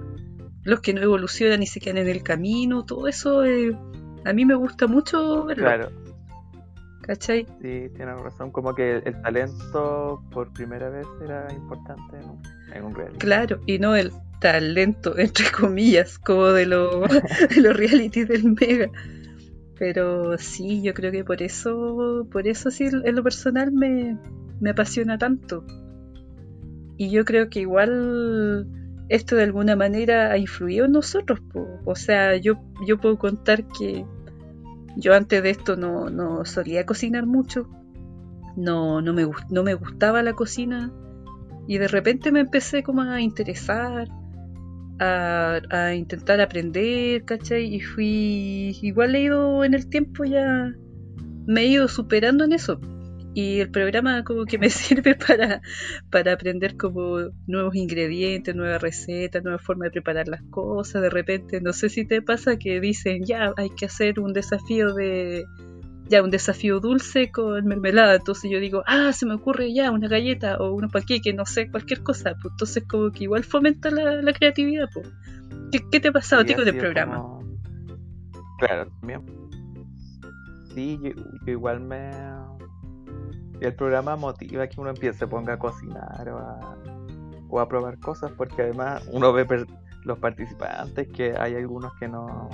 los 0.63 0.81
que 0.81 0.93
no 0.93 1.01
evolucionan 1.01 1.61
y 1.61 1.67
se 1.67 1.79
quedan 1.79 1.97
en 1.97 2.07
el 2.07 2.23
camino, 2.23 2.83
todo 2.85 3.07
eso 3.07 3.45
eh, 3.45 3.77
a 4.25 4.33
mí 4.33 4.45
me 4.45 4.55
gusta 4.55 4.87
mucho 4.87 5.45
verlo. 5.45 5.63
Claro. 5.63 5.89
¿Cachai? 7.01 7.45
Sí, 7.61 7.89
tienes 7.95 8.19
razón, 8.21 8.51
como 8.51 8.75
que 8.75 8.97
el, 8.97 9.21
talento 9.23 10.23
por 10.31 10.53
primera 10.53 10.89
vez 10.89 11.07
era 11.23 11.51
importante 11.51 12.17
en 12.17 12.29
un, 12.29 12.41
en 12.71 12.83
un 12.83 12.93
reality. 12.93 13.17
Claro, 13.17 13.59
y 13.65 13.79
no 13.79 13.95
el 13.95 14.11
talento, 14.39 15.17
entre 15.17 15.51
comillas, 15.51 16.19
como 16.19 16.47
de, 16.47 16.65
lo, 16.67 17.01
de 17.55 17.61
los 17.61 17.75
reality 17.75 18.25
del 18.25 18.55
Mega. 18.59 18.91
Pero 19.79 20.37
sí, 20.37 20.81
yo 20.81 20.93
creo 20.93 21.09
que 21.09 21.23
por 21.23 21.41
eso, 21.41 22.27
por 22.29 22.47
eso 22.49 22.69
sí, 22.69 22.89
en 22.91 23.15
lo 23.15 23.23
personal 23.23 23.71
me, 23.71 24.17
apasiona 24.69 25.17
tanto. 25.17 25.65
Y 26.97 27.09
yo 27.11 27.23
creo 27.23 27.49
que 27.49 27.61
igual 27.61 28.67
esto 29.07 29.37
de 29.37 29.43
alguna 29.43 29.77
manera 29.77 30.33
ha 30.33 30.37
influido 30.37 30.85
en 30.85 30.91
nosotros. 30.91 31.39
O 31.85 31.95
sea, 31.95 32.35
yo, 32.35 32.55
yo 32.85 32.97
puedo 32.97 33.17
contar 33.17 33.65
que 33.67 34.05
yo 34.97 35.13
antes 35.13 35.41
de 35.41 35.49
esto 35.49 35.77
no, 35.77 36.09
no 36.09 36.43
solía 36.43 36.85
cocinar 36.85 37.25
mucho. 37.25 37.69
No, 38.57 39.01
no, 39.01 39.13
me, 39.13 39.29
no 39.49 39.63
me 39.63 39.75
gustaba 39.75 40.21
la 40.23 40.33
cocina. 40.33 40.91
Y 41.67 41.77
de 41.77 41.87
repente 41.87 42.33
me 42.33 42.41
empecé 42.41 42.83
como 42.83 43.03
a 43.03 43.21
interesar 43.21 44.09
a, 44.99 45.93
intentar 45.95 46.41
aprender, 46.41 47.23
¿cachai? 47.25 47.75
Y 47.75 47.79
fui, 47.81 48.77
igual 48.81 49.15
he 49.15 49.21
ido 49.21 49.63
en 49.63 49.73
el 49.73 49.89
tiempo 49.89 50.25
ya, 50.25 50.73
me 51.47 51.61
he 51.61 51.67
ido 51.67 51.87
superando 51.87 52.43
en 52.45 52.53
eso. 52.53 52.79
y 53.33 53.59
el 53.59 53.69
programa 53.71 54.23
como 54.23 54.45
que 54.45 54.57
me 54.57 54.69
sirve 54.69 55.15
para, 55.15 55.61
para 56.11 56.33
aprender 56.33 56.77
como 56.77 57.19
nuevos 57.47 57.75
ingredientes, 57.75 58.55
nuevas 58.55 58.81
recetas, 58.81 59.43
nuevas 59.43 59.61
formas 59.63 59.87
de 59.87 59.91
preparar 59.91 60.27
las 60.27 60.41
cosas. 60.49 61.01
De 61.01 61.09
repente, 61.09 61.61
no 61.61 61.73
sé 61.73 61.89
si 61.89 62.05
te 62.05 62.21
pasa 62.21 62.57
que 62.57 62.79
dicen, 62.81 63.23
ya, 63.25 63.53
hay 63.57 63.69
que 63.71 63.85
hacer 63.85 64.19
un 64.19 64.33
desafío 64.33 64.93
de, 64.93 65.45
ya, 66.09 66.23
un 66.23 66.31
desafío 66.31 66.79
dulce 66.79 67.31
con 67.31 67.65
mermelada. 67.65 68.15
Entonces 68.15 68.49
yo 68.49 68.59
digo, 68.59 68.83
ah, 68.87 69.13
se 69.13 69.25
me 69.25 69.35
ocurre 69.35 69.73
ya 69.73 69.91
una 69.91 70.07
galleta 70.07 70.57
o 70.57 70.73
unos 70.73 70.91
panqueques, 70.91 71.33
no 71.35 71.45
sé, 71.45 71.69
cualquier 71.69 72.03
cosa. 72.03 72.35
Pues 72.41 72.53
entonces 72.53 72.83
como 72.87 73.11
que 73.11 73.23
igual 73.25 73.43
fomenta 73.43 73.89
la, 73.91 74.33
creatividad. 74.33 74.89
Pues. 74.93 75.07
¿Qué, 75.71 75.99
te 75.99 76.07
ha 76.07 76.11
pasado, 76.11 76.43
tico, 76.43 76.65
del 76.65 76.77
programa? 76.77 77.39
Claro, 78.59 78.89
también. 78.99 79.21
Sí, 80.73 80.99
yo 81.01 81.51
igual 81.51 81.79
me 81.79 82.11
el 83.61 83.75
programa 83.75 84.15
motiva 84.15 84.67
que 84.67 84.79
uno 84.79 84.89
empiece, 84.89 85.19
se 85.19 85.27
ponga 85.27 85.53
a 85.53 85.59
cocinar 85.59 86.29
o 87.49 87.59
a, 87.59 87.67
probar 87.67 87.99
cosas, 87.99 88.31
porque 88.31 88.61
además 88.61 89.07
uno 89.11 89.33
ve 89.33 89.45
los 90.03 90.17
participantes 90.19 91.07
que 91.09 91.35
hay 91.37 91.55
algunos 91.55 91.93
que 91.95 92.07
no 92.07 92.49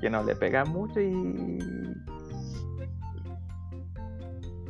que 0.00 0.10
no 0.10 0.22
le 0.24 0.34
pegan 0.34 0.70
mucho 0.70 1.00
y 1.00 1.58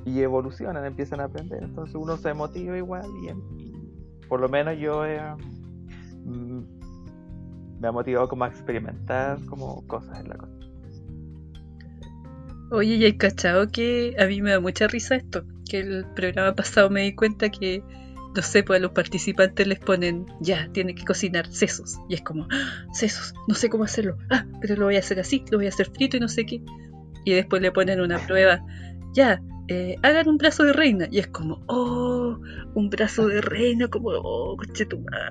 y 0.05 0.23
evolucionan, 0.23 0.85
empiezan 0.85 1.21
a 1.21 1.25
aprender, 1.25 1.63
entonces 1.63 1.95
uno 1.95 2.17
se 2.17 2.35
motiva 2.35 2.77
igual 2.77 3.07
y, 3.23 4.27
por 4.27 4.41
lo 4.41 4.49
menos 4.49 4.79
yo 4.79 5.03
mm, 6.25 6.61
me 7.81 7.89
ha 7.89 7.93
motivado 7.93 8.29
como 8.29 8.45
a 8.45 8.49
experimentar 8.49 9.39
como 9.47 9.87
cosas 9.87 10.21
en 10.21 10.29
la 10.31 10.37
cocina. 10.37 10.67
Oye, 12.73 12.95
y 12.95 13.05
hay 13.05 13.17
cachado 13.17 13.69
que 13.69 14.15
a 14.19 14.27
mí 14.27 14.41
me 14.43 14.53
da 14.53 14.61
mucha 14.61 14.87
risa 14.87 15.17
esto, 15.17 15.43
que 15.69 15.81
el 15.81 16.07
programa 16.15 16.55
pasado 16.55 16.89
me 16.89 17.03
di 17.03 17.15
cuenta 17.15 17.51
que, 17.51 17.83
no 18.35 18.43
sé, 18.43 18.63
pues 18.63 18.79
a 18.79 18.83
los 18.83 18.93
participantes 18.93 19.67
les 19.67 19.79
ponen, 19.79 20.27
ya, 20.41 20.71
tienen 20.73 20.95
que 20.95 21.05
cocinar 21.05 21.53
sesos. 21.53 21.99
Y 22.09 22.15
es 22.15 22.23
como, 22.23 22.47
¡Ah, 22.51 22.87
sesos, 22.93 23.35
no 23.49 23.55
sé 23.55 23.69
cómo 23.69 23.85
hacerlo. 23.85 24.17
Ah, 24.31 24.47
pero 24.61 24.77
lo 24.77 24.85
voy 24.87 24.97
a 24.97 25.01
hacer 25.01 25.19
así, 25.19 25.45
lo 25.51 25.59
voy 25.59 25.67
a 25.67 25.71
hacer 25.71 25.91
frito 25.91 26.17
y 26.17 26.21
no 26.21 26.29
sé 26.29 26.47
qué. 26.47 26.63
Y 27.25 27.33
después 27.33 27.61
le 27.61 27.73
ponen 27.73 28.01
una 28.01 28.19
prueba, 28.19 28.65
ya, 29.13 29.43
eh, 29.69 29.97
hagan 30.03 30.29
un 30.29 30.37
brazo 30.37 30.65
de 30.65 30.73
reina. 30.73 31.09
Y 31.11 31.19
es 31.19 31.27
como, 31.27 31.63
oh, 31.67 32.39
un 32.75 32.91
brazo 32.91 33.27
de 33.27 33.41
reina, 33.41 33.89
como, 33.89 34.11
oh, 34.11 34.57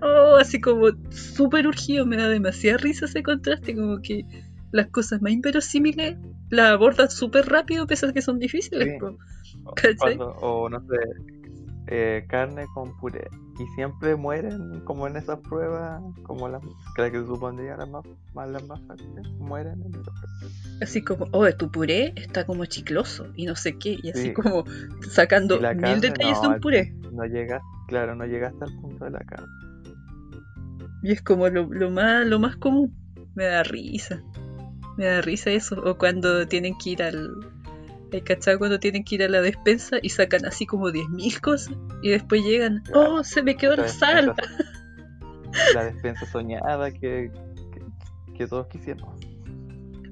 oh, 0.01 0.35
así 0.35 0.59
como 0.59 0.87
súper 1.09 1.67
urgido, 1.67 2.05
me 2.05 2.17
da 2.17 2.27
demasiada 2.27 2.77
risa 2.77 3.05
ese 3.05 3.23
contraste, 3.23 3.75
como 3.75 4.01
que 4.01 4.25
las 4.71 4.87
cosas 4.87 5.21
más 5.21 5.31
inverosímiles 5.31 6.17
las 6.49 6.71
abordan 6.71 7.09
súper 7.09 7.47
rápido, 7.47 7.87
pese 7.87 8.07
a 8.07 8.13
que 8.13 8.21
son 8.21 8.39
difíciles. 8.39 8.99
o 10.41 10.69
no 10.69 10.79
sé, 10.81 10.97
eh, 11.91 12.25
carne 12.27 12.65
con 12.73 12.95
puré. 12.97 13.27
Y 13.59 13.65
siempre 13.75 14.15
mueren, 14.15 14.79
como 14.85 15.07
en 15.07 15.17
esas 15.17 15.39
pruebas, 15.39 16.01
como 16.23 16.47
las 16.47 16.61
que 16.95 17.25
supondría 17.25 17.75
las 17.75 17.89
más, 17.89 18.05
las 18.35 18.67
más 18.67 18.79
fáciles, 18.87 19.27
mueren 19.39 19.81
en 19.81 19.95
esas 19.95 20.13
pruebas. 20.13 20.81
Así 20.81 21.01
como, 21.01 21.27
oh, 21.31 21.51
tu 21.51 21.69
puré 21.69 22.13
está 22.15 22.45
como 22.45 22.65
chicloso 22.65 23.27
y 23.35 23.45
no 23.45 23.55
sé 23.55 23.77
qué, 23.77 23.97
y 24.01 24.11
así 24.11 24.33
como 24.33 24.63
sacando 25.09 25.59
mil 25.59 25.99
detalles 25.99 26.41
de 26.41 26.47
un 26.47 26.59
puré. 26.59 26.93
No 27.11 27.25
llega, 27.25 27.61
claro, 27.87 28.15
no 28.15 28.25
llega 28.25 28.49
hasta 28.49 28.65
el 28.65 28.79
punto 28.79 29.05
de 29.05 29.11
la 29.11 29.19
carne. 29.19 29.47
Y 31.01 31.11
es 31.11 31.21
como 31.21 31.49
lo, 31.49 31.65
lo, 31.65 31.89
más, 31.91 32.25
lo 32.27 32.39
más 32.39 32.57
común, 32.57 32.93
me 33.35 33.45
da 33.45 33.63
risa. 33.63 34.21
Me 34.97 35.05
da 35.05 35.21
risa 35.21 35.49
eso. 35.51 35.81
O 35.83 35.97
cuando 35.97 36.47
tienen 36.47 36.77
que 36.77 36.91
ir 36.91 37.03
al. 37.03 37.29
¿El 38.11 38.23
cachado 38.23 38.57
cuando 38.57 38.79
tienen 38.79 39.03
que 39.03 39.15
ir 39.15 39.23
a 39.23 39.29
la 39.29 39.41
despensa 39.41 39.97
y 40.01 40.09
sacan 40.09 40.45
así 40.45 40.65
como 40.65 40.89
10.000 40.89 41.41
cosas? 41.41 41.75
Y 42.01 42.09
después 42.09 42.43
llegan. 42.43 42.83
¡Oh, 42.93 43.23
se 43.23 43.43
me 43.43 43.55
quedó 43.55 43.75
la 43.75 43.87
sal! 43.87 44.33
La 45.73 45.85
despensa 45.85 46.27
soñada 46.27 46.91
que, 46.91 47.31
que, 48.37 48.47
todos 48.47 48.67
quisiéramos. 48.67 49.19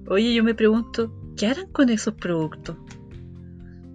Oye, 0.07 0.33
yo 0.33 0.43
me 0.43 0.55
pregunto, 0.55 1.13
¿qué 1.37 1.45
harán 1.45 1.71
con 1.71 1.89
esos 1.89 2.15
productos? 2.15 2.75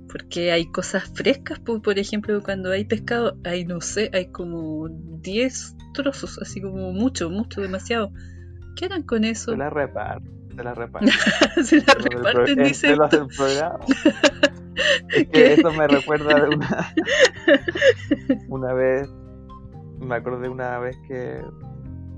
Porque 0.09 0.53
hay 0.53 0.67
cosas 0.67 1.11
frescas, 1.15 1.59
por, 1.59 1.99
ejemplo, 1.99 2.41
cuando 2.43 2.71
hay 2.71 2.85
pescado, 2.85 3.37
hay 3.45 3.65
no 3.65 3.81
sé, 3.81 4.11
hay 4.13 4.27
como 4.27 4.89
10 4.89 5.77
trozos, 5.95 6.39
así 6.39 6.61
como 6.61 6.93
mucho, 6.93 7.29
mucho, 7.29 7.61
demasiado. 7.61 8.13
¿Qué 8.77 8.85
harán 8.85 9.03
con 9.03 9.25
eso? 9.25 9.53
Se 9.53 9.57
la 9.57 9.71
se 10.55 10.63
la 10.63 10.75
reparten. 10.75 11.11
se 11.65 11.77
la 11.79 11.95
reparten, 11.95 12.65
dice. 12.65 12.95
programa. 12.97 13.81
es 15.09 15.29
que 15.29 15.53
eso 15.55 15.73
me 15.73 15.87
recuerda 15.89 16.35
de 16.41 16.57
una. 16.57 16.95
una 18.49 18.73
vez. 18.73 19.09
Me 20.01 20.17
acordé 20.17 20.49
una 20.49 20.79
vez 20.79 20.97
que 21.07 21.41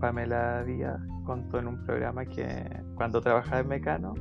Pamela 0.00 0.64
Díaz 0.64 0.98
contó 1.26 1.58
en 1.58 1.68
un 1.68 1.84
programa 1.84 2.24
que 2.24 2.64
cuando 2.94 3.20
trabajaba 3.20 3.60
en 3.60 3.68
Mecano 3.68 4.14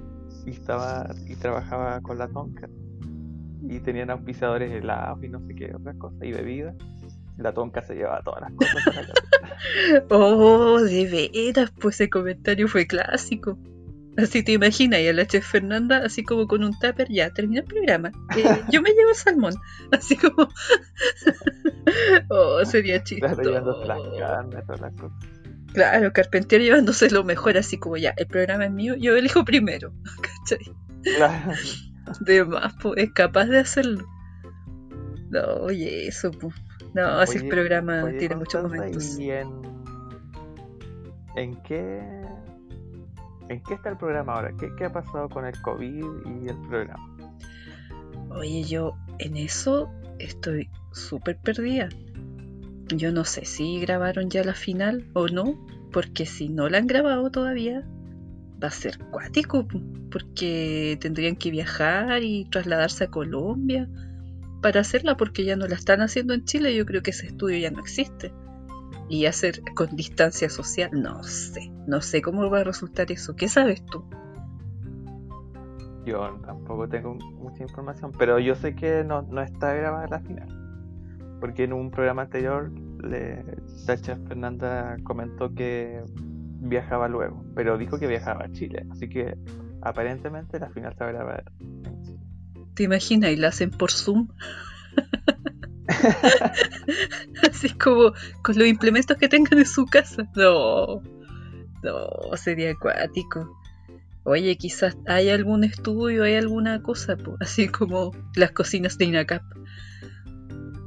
y 0.45 0.51
estaba 0.51 1.09
y 1.27 1.35
trabajaba 1.35 2.01
con 2.01 2.17
la 2.17 2.27
tonca 2.27 2.67
y 3.69 3.79
tenían 3.79 4.09
auspiciadores 4.09 4.71
helados 4.71 5.23
y 5.23 5.29
no 5.29 5.39
sé 5.47 5.55
qué 5.55 5.73
otras 5.73 5.95
cosas 5.95 6.19
y 6.23 6.31
bebidas 6.33 6.75
la 7.37 7.53
tonca 7.53 7.81
se 7.81 7.95
llevaba 7.95 8.21
todas 8.21 8.41
las 8.41 8.51
cosas 8.53 8.83
para 10.09 10.25
oh 10.25 10.81
de 10.81 11.29
veras 11.31 11.71
pues 11.79 11.95
ese 11.95 12.09
comentario 12.09 12.67
fue 12.67 12.85
clásico 12.85 13.57
Así 14.17 14.43
te 14.43 14.51
imaginas, 14.51 14.99
y 14.99 15.07
a 15.07 15.13
la 15.13 15.25
chef 15.25 15.45
Fernanda, 15.45 15.97
así 16.05 16.23
como 16.23 16.47
con 16.47 16.63
un 16.63 16.77
tupper, 16.77 17.07
ya 17.09 17.31
terminó 17.31 17.61
el 17.61 17.67
programa. 17.67 18.11
Eh, 18.37 18.61
yo 18.69 18.81
me 18.81 18.91
llevo 18.91 19.13
salmón. 19.13 19.55
Así 19.91 20.15
como. 20.15 20.49
oh, 22.29 22.63
sería 22.65 23.03
chistoso. 23.03 23.41
Claro, 25.73 26.13
Carpentier 26.13 26.61
llevándose 26.61 27.09
lo 27.09 27.23
mejor, 27.23 27.57
así 27.57 27.79
como 27.79 27.97
ya, 27.97 28.13
el 28.15 28.27
programa 28.27 28.65
es 28.65 28.71
mío, 28.71 28.95
yo 28.95 29.15
elijo 29.15 29.43
primero. 29.43 29.91
¿Cachai? 30.21 30.71
Claro. 31.01 31.51
De 32.19 32.45
más, 32.45 32.75
pues, 32.79 33.03
es 33.03 33.11
capaz 33.13 33.45
de 33.45 33.59
hacerlo. 33.59 34.05
No, 35.31 35.41
oye, 35.61 36.07
eso, 36.07 36.29
pues. 36.29 36.53
No, 36.93 37.07
así 37.19 37.39
el 37.39 37.47
programa 37.47 38.07
tiene 38.19 38.35
muchos 38.35 38.61
momentos. 38.61 39.17
en, 39.17 39.49
¿En 41.35 41.55
qué 41.63 42.23
¿En 43.49 43.61
qué 43.63 43.73
está 43.73 43.89
el 43.89 43.97
programa 43.97 44.33
ahora? 44.33 44.53
¿Qué, 44.57 44.85
ha 44.85 44.91
pasado 44.91 45.29
con 45.29 45.45
el 45.45 45.59
COVID 45.61 46.05
y 46.25 46.49
el 46.49 46.57
programa? 46.67 47.17
Oye, 48.29 48.63
yo 48.63 48.95
en 49.19 49.37
eso 49.37 49.91
estoy 50.19 50.69
súper 50.91 51.37
perdida. 51.37 51.89
Yo 52.87 53.11
no 53.11 53.25
sé 53.25 53.45
si 53.45 53.79
grabaron 53.79 54.29
ya 54.29 54.43
la 54.43 54.53
final 54.53 55.05
o 55.13 55.27
no, 55.27 55.65
porque 55.91 56.25
si 56.25 56.49
no 56.49 56.69
la 56.69 56.77
han 56.79 56.87
grabado 56.87 57.29
todavía, 57.31 57.83
va 58.61 58.67
a 58.67 58.71
ser 58.71 58.97
cuático, 59.11 59.67
porque 60.09 60.97
tendrían 61.01 61.35
que 61.35 61.51
viajar 61.51 62.23
y 62.23 62.45
trasladarse 62.45 63.05
a 63.05 63.11
Colombia 63.11 63.89
para 64.61 64.81
hacerla, 64.81 65.17
porque 65.17 65.43
ya 65.43 65.55
no 65.55 65.67
la 65.67 65.75
están 65.75 66.01
haciendo 66.01 66.33
en 66.33 66.45
Chile. 66.45 66.75
Yo 66.75 66.85
creo 66.85 67.01
que 67.01 67.11
ese 67.11 67.27
estudio 67.27 67.57
ya 67.57 67.71
no 67.71 67.79
existe 67.79 68.31
y 69.13 69.27
hacer 69.27 69.61
con 69.75 69.95
distancia 69.95 70.49
social, 70.49 70.89
no 70.91 71.21
sé, 71.21 71.71
no 71.85 72.01
sé 72.01 72.23
cómo 72.23 72.49
va 72.49 72.61
a 72.61 72.63
resultar 72.63 73.11
eso. 73.11 73.35
¿Qué 73.35 73.47
sabes 73.47 73.85
tú? 73.85 74.03
Yo 76.03 76.35
tampoco 76.43 76.89
tengo 76.89 77.13
mucha 77.13 77.61
información, 77.61 78.11
pero 78.17 78.39
yo 78.39 78.55
sé 78.55 78.75
que 78.75 79.03
no, 79.03 79.23
está 79.43 79.75
grabada 79.75 80.07
la 80.07 80.19
final. 80.19 81.37
Porque 81.39 81.65
en 81.65 81.73
un 81.73 81.91
programa 81.91 82.23
anterior, 82.23 82.71
le, 83.03 83.45
Tacha 83.85 84.17
Fernanda 84.27 84.97
comentó 85.03 85.53
que 85.53 86.01
viajaba 86.61 87.07
luego, 87.07 87.45
pero 87.53 87.77
dijo 87.77 87.99
que 87.99 88.07
viajaba 88.07 88.45
a 88.45 88.51
Chile, 88.51 88.87
así 88.89 89.09
que 89.09 89.37
aparentemente 89.83 90.59
la 90.59 90.71
final 90.71 90.93
está 90.93 91.05
grabada 91.05 91.43
en 91.59 92.01
Chile. 92.01 92.19
¿Te 92.73 92.81
imaginas? 92.81 93.29
Y 93.29 93.35
la 93.35 93.49
hacen 93.49 93.69
por 93.69 93.91
Zoom. 93.91 94.29
Así 97.49 97.69
como 97.71 98.13
con 98.41 98.57
los 98.57 98.67
implementos 98.67 99.17
que 99.17 99.27
tengan 99.27 99.59
en 99.59 99.65
su 99.65 99.85
casa. 99.85 100.29
No, 100.35 101.01
no, 101.83 102.37
sería 102.37 102.71
acuático. 102.71 103.57
Oye, 104.23 104.55
quizás 104.57 104.95
hay 105.05 105.29
algún 105.29 105.63
estudio, 105.63 106.23
hay 106.23 106.35
alguna 106.35 106.81
cosa, 106.81 107.17
así 107.41 107.67
como 107.67 108.11
las 108.35 108.51
cocinas 108.51 108.97
de 108.97 109.05
INACAP. 109.05 109.43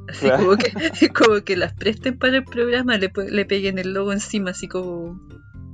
Así 0.09 0.29
como, 0.31 0.57
que, 0.57 0.71
como 1.13 1.43
que 1.43 1.55
las 1.55 1.73
presten 1.73 2.17
para 2.17 2.37
el 2.37 2.43
programa, 2.45 2.97
le, 2.97 3.11
le 3.29 3.45
peguen 3.45 3.77
el 3.77 3.93
logo 3.93 4.11
encima, 4.11 4.51
así 4.51 4.67
como 4.67 5.19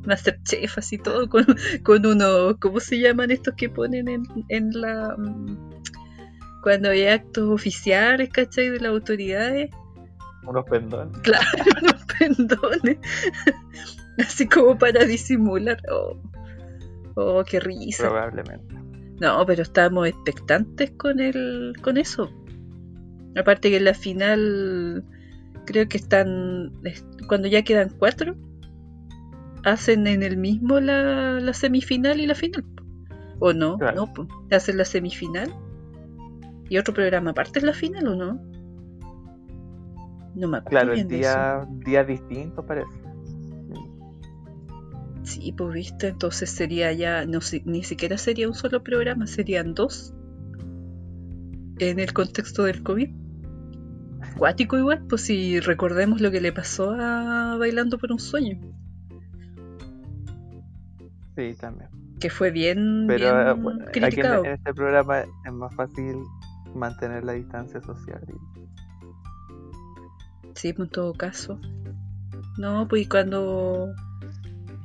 Masterchef, 0.05 0.77
así 0.77 0.97
todo, 0.97 1.29
con, 1.29 1.45
con 1.83 2.05
uno, 2.05 2.57
¿cómo 2.59 2.79
se 2.81 2.99
llaman 2.99 3.31
estos 3.31 3.53
que 3.55 3.69
ponen 3.69 4.09
en, 4.09 4.23
en 4.49 4.69
la 4.73 5.15
mm, 5.17 5.69
cuando 6.63 6.89
hay 6.89 7.05
actos 7.07 7.49
oficiales, 7.49 8.29
¿cachai? 8.29 8.69
De 8.69 8.79
las 8.79 8.91
autoridades. 8.91 9.69
Unos 10.47 10.65
pendones. 10.65 11.17
Claro, 11.19 11.45
unos 11.81 12.05
pendones. 12.17 12.97
Así 14.17 14.47
como 14.47 14.77
para 14.77 15.03
disimular. 15.05 15.77
Oh, 15.91 16.17
oh 17.15 17.43
qué 17.43 17.59
risa. 17.59 18.07
Probablemente. 18.09 18.75
No, 19.19 19.45
pero 19.45 19.61
estábamos 19.61 20.07
expectantes 20.07 20.91
con 20.91 21.19
el, 21.19 21.73
con 21.81 21.97
eso. 21.97 22.31
Aparte 23.37 23.69
que 23.69 23.77
en 23.77 23.85
la 23.85 23.93
final 23.93 25.03
creo 25.65 25.87
que 25.87 25.97
están 25.97 26.71
cuando 27.27 27.47
ya 27.47 27.63
quedan 27.63 27.89
cuatro 27.97 28.35
hacen 29.63 30.07
en 30.07 30.23
el 30.23 30.37
mismo 30.37 30.79
la, 30.79 31.39
la 31.39 31.53
semifinal 31.53 32.19
y 32.19 32.27
la 32.27 32.35
final 32.35 32.65
o 33.39 33.53
no 33.53 33.77
Claro. 33.77 34.09
no 34.15 34.27
hacen 34.51 34.77
la 34.77 34.85
semifinal 34.85 35.49
y 36.69 36.77
otro 36.77 36.93
programa 36.93 37.31
aparte 37.31 37.59
es 37.59 37.65
la 37.65 37.73
final 37.73 38.07
o 38.07 38.15
no 38.15 38.41
no 40.35 40.47
me 40.47 40.57
acuerdo 40.57 40.69
Claro, 40.69 40.93
el 40.93 41.07
día, 41.07 41.67
día 41.85 42.03
distinto 42.03 42.65
parece. 42.65 42.89
sí 45.23 45.53
pues 45.53 45.73
viste 45.73 46.07
entonces 46.09 46.49
sería 46.49 46.91
ya 46.93 47.25
no 47.25 47.39
ni 47.65 47.83
siquiera 47.83 48.17
sería 48.17 48.47
un 48.47 48.53
solo 48.53 48.83
programa 48.83 49.27
serían 49.27 49.73
dos 49.73 50.13
en 51.79 51.99
el 51.99 52.13
contexto 52.13 52.63
del 52.63 52.83
covid 52.83 53.09
Cuático 54.37 54.77
igual, 54.79 55.05
pues 55.07 55.21
si 55.23 55.59
recordemos 55.59 56.19
lo 56.19 56.31
que 56.31 56.41
le 56.41 56.51
pasó 56.51 56.95
a 56.97 57.55
Bailando 57.59 57.99
por 57.99 58.11
un 58.11 58.17
Sueño, 58.19 58.57
Sí, 61.35 61.53
también. 61.59 61.89
que 62.19 62.29
fue 62.31 62.49
bien, 62.49 63.05
Pero 63.07 63.31
bien 63.35 63.47
eh, 63.47 63.53
bueno, 63.53 63.85
aquí 63.87 63.99
en, 63.99 64.05
criticado. 64.05 64.45
en 64.45 64.51
este 64.53 64.73
programa 64.73 65.19
es 65.19 65.53
más 65.53 65.75
fácil 65.75 66.15
mantener 66.75 67.23
la 67.23 67.33
distancia 67.33 67.81
social. 67.81 68.21
Sí, 70.55 70.73
pues 70.73 70.87
en 70.87 70.91
todo 70.91 71.13
caso. 71.13 71.59
No, 72.57 72.87
pues 72.87 73.07
cuando. 73.07 73.93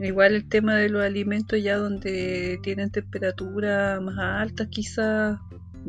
Igual 0.01 0.34
el 0.36 0.49
tema 0.49 0.76
de 0.76 0.89
los 0.89 1.03
alimentos, 1.03 1.61
ya 1.61 1.76
donde 1.76 2.61
tienen 2.62 2.91
temperatura 2.91 4.01
más 4.01 4.16
alta, 4.18 4.68
quizás 4.68 5.41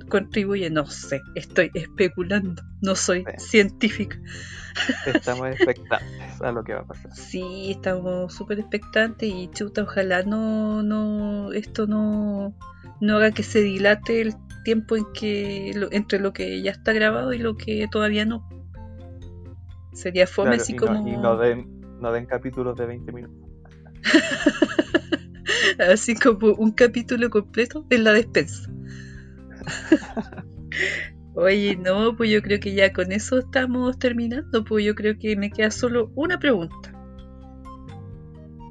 contribuye. 0.10 0.70
No 0.72 0.88
sé, 0.88 1.22
estoy 1.36 1.70
especulando, 1.76 2.64
no 2.82 2.96
soy 2.96 3.24
Sí. 3.38 3.50
científica. 3.50 4.18
Estamos 5.06 5.48
expectantes 5.52 6.42
a 6.42 6.52
lo 6.52 6.64
que 6.64 6.74
va 6.74 6.82
a 6.82 6.86
pasar. 6.88 7.16
Sí, 7.16 7.72
estamos 7.72 8.34
súper 8.34 8.60
expectantes 8.60 9.30
y 9.30 9.48
chuta, 9.52 9.84
ojalá 9.84 10.24
no, 10.24 10.82
no, 10.82 11.52
esto 11.54 11.86
no, 11.86 12.56
no 13.02 13.18
haga 13.18 13.30
que 13.32 13.44
se 13.44 13.62
dilate 13.62 14.22
el 14.22 14.34
tiempo 14.70 14.96
en 14.96 15.06
que 15.14 15.72
lo- 15.76 15.92
entre 15.92 16.20
lo 16.20 16.32
que 16.32 16.62
ya 16.62 16.70
está 16.70 16.94
grabado 16.94 17.34
y 17.34 17.40
lo 17.40 17.58
que 17.58 17.88
todavía 17.92 18.24
no. 18.24 18.48
Sería 19.94 20.28
fome 20.28 20.50
Claro, 20.50 20.62
así 20.62 20.74
y, 20.74 20.76
como 20.76 20.94
no, 20.94 21.08
y 21.10 21.18
no 21.18 21.38
den, 21.38 21.82
no 22.00 22.12
den 22.12 22.28
capítulos 22.28 22.78
de 22.78 22.86
20 22.86 23.12
minutos. 23.12 23.50
así 25.80 26.14
como 26.14 26.54
un 26.54 26.72
capítulo 26.72 27.32
completo 27.32 27.84
en 27.90 28.04
la 28.04 28.14
despensa. 28.14 28.72
Oye, 31.34 31.76
no, 31.76 32.16
pues 32.16 32.30
yo 32.30 32.44
creo 32.44 32.60
que 32.60 32.76
ya 32.76 32.94
con 32.94 33.12
eso 33.12 33.40
estamos 33.40 33.98
terminando, 33.98 34.64
pues 34.64 34.86
yo 34.86 34.94
creo 34.94 35.18
que 35.18 35.36
me 35.36 35.50
queda 35.50 35.72
solo 35.72 36.12
una 36.14 36.38
pregunta. 36.38 36.94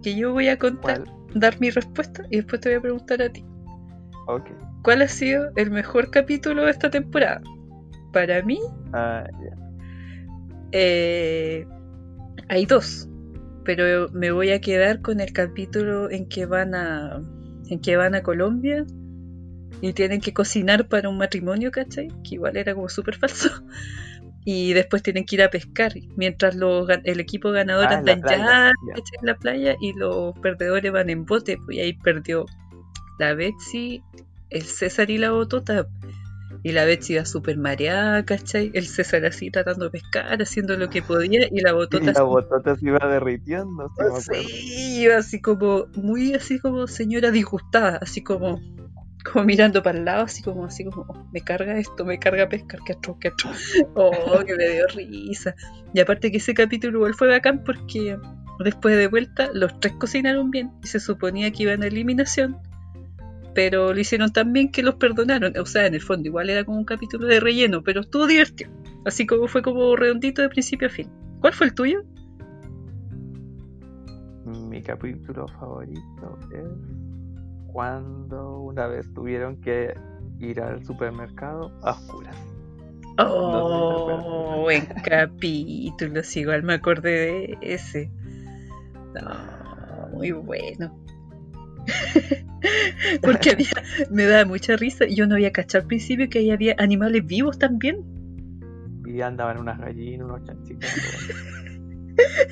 Que 0.04 0.14
yo 0.14 0.32
voy 0.32 0.46
a 0.46 0.56
contar, 0.58 1.02
¿Cuál? 1.02 1.40
dar 1.40 1.60
mi 1.60 1.70
respuesta 1.70 2.22
y 2.30 2.36
después 2.36 2.60
te 2.60 2.68
voy 2.68 2.78
a 2.78 2.82
preguntar 2.82 3.20
a 3.20 3.30
ti. 3.30 3.44
Ok. 4.28 4.48
¿Cuál 4.88 5.02
ha 5.02 5.08
sido 5.08 5.50
el 5.56 5.70
mejor 5.70 6.10
capítulo 6.10 6.64
de 6.64 6.70
esta 6.70 6.88
temporada? 6.88 7.42
Para 8.10 8.42
mí, 8.42 8.58
Ah, 8.94 9.22
ya. 9.28 9.54
eh, 10.72 11.66
hay 12.48 12.64
dos, 12.64 13.06
pero 13.66 14.08
me 14.14 14.30
voy 14.30 14.50
a 14.50 14.62
quedar 14.62 15.02
con 15.02 15.20
el 15.20 15.34
capítulo 15.34 16.10
en 16.10 16.26
que 16.26 16.46
van 16.46 16.74
a, 16.74 17.22
en 17.68 17.80
que 17.82 17.98
van 17.98 18.14
a 18.14 18.22
Colombia 18.22 18.86
y 19.82 19.92
tienen 19.92 20.22
que 20.22 20.32
cocinar 20.32 20.88
para 20.88 21.10
un 21.10 21.18
matrimonio, 21.18 21.70
¿cachai? 21.70 22.08
Que 22.24 22.36
igual 22.36 22.56
era 22.56 22.72
como 22.74 22.88
súper 22.88 23.16
falso. 23.16 23.50
Y 24.46 24.72
después 24.72 25.02
tienen 25.02 25.26
que 25.26 25.36
ir 25.36 25.42
a 25.42 25.50
pescar, 25.50 25.92
mientras 26.16 26.56
los 26.56 26.88
el 27.04 27.20
equipo 27.20 27.50
ganador 27.50 27.88
Ah, 27.90 27.92
en 27.92 27.98
anda 27.98 28.06
la 28.06 28.12
en 28.14 28.20
playa, 28.22 28.72
yate, 28.86 29.02
ya. 29.12 29.18
en 29.20 29.26
la 29.26 29.34
playa 29.36 29.76
y 29.82 29.92
los 29.92 30.32
perdedores 30.38 30.90
van 30.90 31.10
en 31.10 31.26
bote, 31.26 31.58
pues 31.62 31.76
y 31.76 31.80
ahí 31.80 31.92
perdió 31.92 32.46
la 33.18 33.34
Betsy, 33.34 34.02
el 34.50 34.62
César 34.62 35.10
y 35.10 35.18
la 35.18 35.30
Botota. 35.32 35.86
Y 36.64 36.72
la 36.72 36.84
Betsy 36.84 37.12
iba 37.14 37.24
súper 37.24 37.56
mareada, 37.56 38.24
¿cachai? 38.24 38.70
El 38.74 38.86
César 38.86 39.24
así 39.24 39.50
tratando 39.50 39.84
de 39.84 39.90
pescar, 39.92 40.42
haciendo 40.42 40.76
lo 40.76 40.90
que 40.90 41.02
podía, 41.02 41.46
y 41.50 41.60
la 41.60 41.70
Y 41.70 41.74
Botota 41.74 42.06
la 42.06 42.10
así- 42.12 42.20
botota 42.22 42.76
se 42.76 42.86
iba 42.86 42.98
derritiendo. 43.06 43.92
Sí, 44.20 45.02
iba 45.02 45.16
así 45.18 45.40
como, 45.40 45.86
muy 45.94 46.34
así 46.34 46.58
como 46.58 46.86
señora 46.88 47.30
disgustada, 47.30 47.98
así 48.02 48.22
como, 48.24 48.60
como 49.30 49.44
mirando 49.44 49.82
para 49.84 49.98
el 49.98 50.04
lado, 50.04 50.24
así 50.24 50.42
como, 50.42 50.64
así 50.64 50.84
como, 50.84 51.04
"Oh, 51.08 51.28
me 51.32 51.42
carga 51.42 51.78
esto, 51.78 52.04
me 52.04 52.18
carga 52.18 52.48
pescar, 52.48 52.80
que 52.84 52.94
atroz, 52.94 53.18
que 53.20 53.28
atroz. 53.28 53.56
Oh, 53.94 54.42
que 54.44 54.56
me 54.56 54.68
dio 54.68 54.86
risa. 54.88 55.54
Y 55.94 56.00
aparte 56.00 56.32
que 56.32 56.38
ese 56.38 56.54
capítulo 56.54 56.98
igual 56.98 57.14
fue 57.14 57.28
bacán 57.28 57.62
porque 57.62 58.16
después 58.64 58.96
de 58.96 59.06
vuelta 59.06 59.50
los 59.54 59.78
tres 59.78 59.92
cocinaron 60.00 60.50
bien 60.50 60.72
y 60.82 60.88
se 60.88 60.98
suponía 60.98 61.52
que 61.52 61.62
iban 61.64 61.82
a 61.84 61.86
eliminación, 61.86 62.56
pero 63.54 63.92
lo 63.92 64.00
hicieron 64.00 64.32
tan 64.32 64.52
bien 64.52 64.70
que 64.70 64.82
los 64.82 64.96
perdonaron. 64.96 65.52
O 65.58 65.66
sea, 65.66 65.86
en 65.86 65.94
el 65.94 66.00
fondo 66.00 66.28
igual 66.28 66.50
era 66.50 66.64
como 66.64 66.78
un 66.78 66.84
capítulo 66.84 67.26
de 67.26 67.40
relleno, 67.40 67.82
pero 67.82 68.00
estuvo 68.00 68.26
divertido. 68.26 68.70
Así 69.04 69.26
como 69.26 69.48
fue 69.48 69.62
como 69.62 69.96
redondito 69.96 70.42
de 70.42 70.48
principio 70.48 70.88
a 70.88 70.90
fin. 70.90 71.10
¿Cuál 71.40 71.52
fue 71.52 71.68
el 71.68 71.74
tuyo? 71.74 72.02
Mi 74.44 74.82
capítulo 74.82 75.46
favorito 75.48 76.38
es 76.52 76.64
cuando 77.72 78.60
una 78.60 78.86
vez 78.86 79.12
tuvieron 79.14 79.60
que 79.60 79.94
ir 80.40 80.60
al 80.60 80.84
supermercado 80.84 81.72
a 81.82 81.92
oscuras. 81.92 82.36
Oh, 83.18 84.60
buen 84.62 84.86
capítulo, 85.04 86.22
sí, 86.22 86.40
igual 86.40 86.62
me 86.62 86.74
acordé 86.74 87.10
de 87.10 87.58
ese. 87.62 88.10
No, 89.14 90.08
muy 90.12 90.30
bueno. 90.30 90.96
Porque 93.22 93.50
había, 93.50 93.68
me 94.10 94.24
da 94.24 94.44
mucha 94.44 94.76
risa. 94.76 95.06
Yo 95.06 95.26
no 95.26 95.34
había 95.36 95.52
cachado 95.52 95.82
al 95.82 95.88
principio 95.88 96.28
que 96.28 96.40
ahí 96.40 96.50
había 96.50 96.74
animales 96.78 97.24
vivos 97.26 97.58
también. 97.58 97.98
Y 99.06 99.20
andaban 99.20 99.58
unas 99.58 99.78
gallinas, 99.78 100.26
unos 100.26 100.44
chanchitos. 100.44 100.90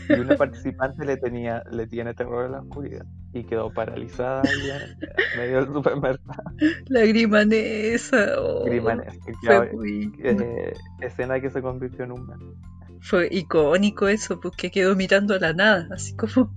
y 0.09 0.12
una 0.20 0.37
participante 0.37 1.05
le 1.05 1.16
tenía, 1.16 1.62
le 1.70 1.87
tiene 1.87 2.14
terror 2.14 2.47
a 2.47 2.49
la 2.49 2.61
oscuridad 2.61 3.05
y 3.32 3.45
quedó 3.45 3.70
paralizada 3.70 4.43
ahí 4.43 4.70
en 4.70 5.39
medio 5.39 5.57
del 5.64 5.72
supermercado. 5.74 6.43
La 6.89 7.01
grimanesa. 7.01 8.37
oh, 8.39 8.64
Grimanesca, 8.64 9.12
fue, 9.24 9.34
claro, 9.43 9.72
muy- 9.74 10.12
eh, 10.22 10.72
escena 11.03 11.41
que 11.41 11.51
se 11.51 11.61
convirtió 11.61 12.05
en 12.05 12.12
un 12.12 12.26
meme. 12.26 12.55
fue 13.01 13.28
icónico 13.30 14.09
eso, 14.09 14.41
porque 14.41 14.70
quedó 14.70 14.97
mirando 14.97 15.34
a 15.34 15.39
la 15.39 15.53
nada, 15.53 15.89
así 15.91 16.16
como 16.16 16.55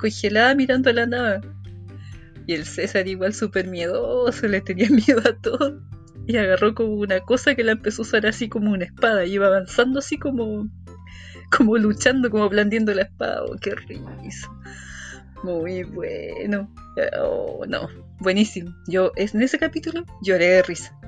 congelada 0.00 0.54
mirando 0.54 0.88
a 0.88 0.92
la 0.94 1.06
nada. 1.06 1.40
Y 2.46 2.54
el 2.54 2.64
César 2.64 3.08
igual 3.08 3.34
súper 3.34 3.66
miedoso, 3.68 4.46
le 4.46 4.60
tenía 4.60 4.88
miedo 4.90 5.20
a 5.24 5.36
todo. 5.40 5.80
Y 6.26 6.36
agarró 6.36 6.74
como 6.74 6.94
una 6.94 7.20
cosa 7.20 7.54
que 7.54 7.64
la 7.64 7.72
empezó 7.72 8.02
a 8.02 8.04
usar 8.04 8.26
así 8.26 8.48
como 8.48 8.72
una 8.72 8.84
espada. 8.84 9.24
Y 9.24 9.34
iba 9.34 9.46
avanzando 9.46 9.98
así 9.98 10.18
como, 10.18 10.68
como 11.56 11.76
luchando, 11.76 12.30
como 12.30 12.48
blandiendo 12.48 12.94
la 12.94 13.02
espada. 13.02 13.44
Oh, 13.44 13.56
qué 13.56 13.74
risa. 13.74 14.50
Muy 15.42 15.82
bueno. 15.84 16.72
Oh, 17.20 17.64
no, 17.68 17.88
buenísimo. 18.20 18.74
Yo 18.86 19.12
en 19.16 19.42
ese 19.42 19.58
capítulo 19.58 20.04
lloré 20.22 20.46
de 20.46 20.62
risa. 20.62 20.98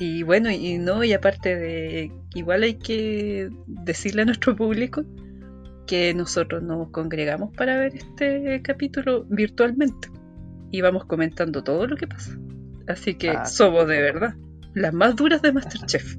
Y 0.00 0.22
bueno, 0.22 0.50
y 0.50 0.78
no, 0.78 1.02
y 1.02 1.12
aparte 1.12 1.56
de, 1.56 2.12
igual 2.34 2.62
hay 2.62 2.74
que 2.74 3.50
decirle 3.66 4.22
a 4.22 4.26
nuestro 4.26 4.54
público 4.54 5.04
que 5.88 6.14
nosotros 6.14 6.62
nos 6.62 6.90
congregamos 6.90 7.52
para 7.56 7.78
ver 7.78 7.96
este 7.96 8.60
capítulo 8.62 9.24
virtualmente 9.24 10.08
y 10.70 10.82
vamos 10.82 11.06
comentando 11.06 11.64
todo 11.64 11.86
lo 11.86 11.96
que 11.96 12.06
pasa. 12.06 12.38
Así 12.86 13.14
que 13.14 13.30
Ah, 13.30 13.46
somos 13.46 13.88
de 13.88 14.02
verdad 14.02 14.34
las 14.74 14.92
más 14.92 15.16
duras 15.16 15.42
de 15.42 15.52
Masterchef. 15.52 16.16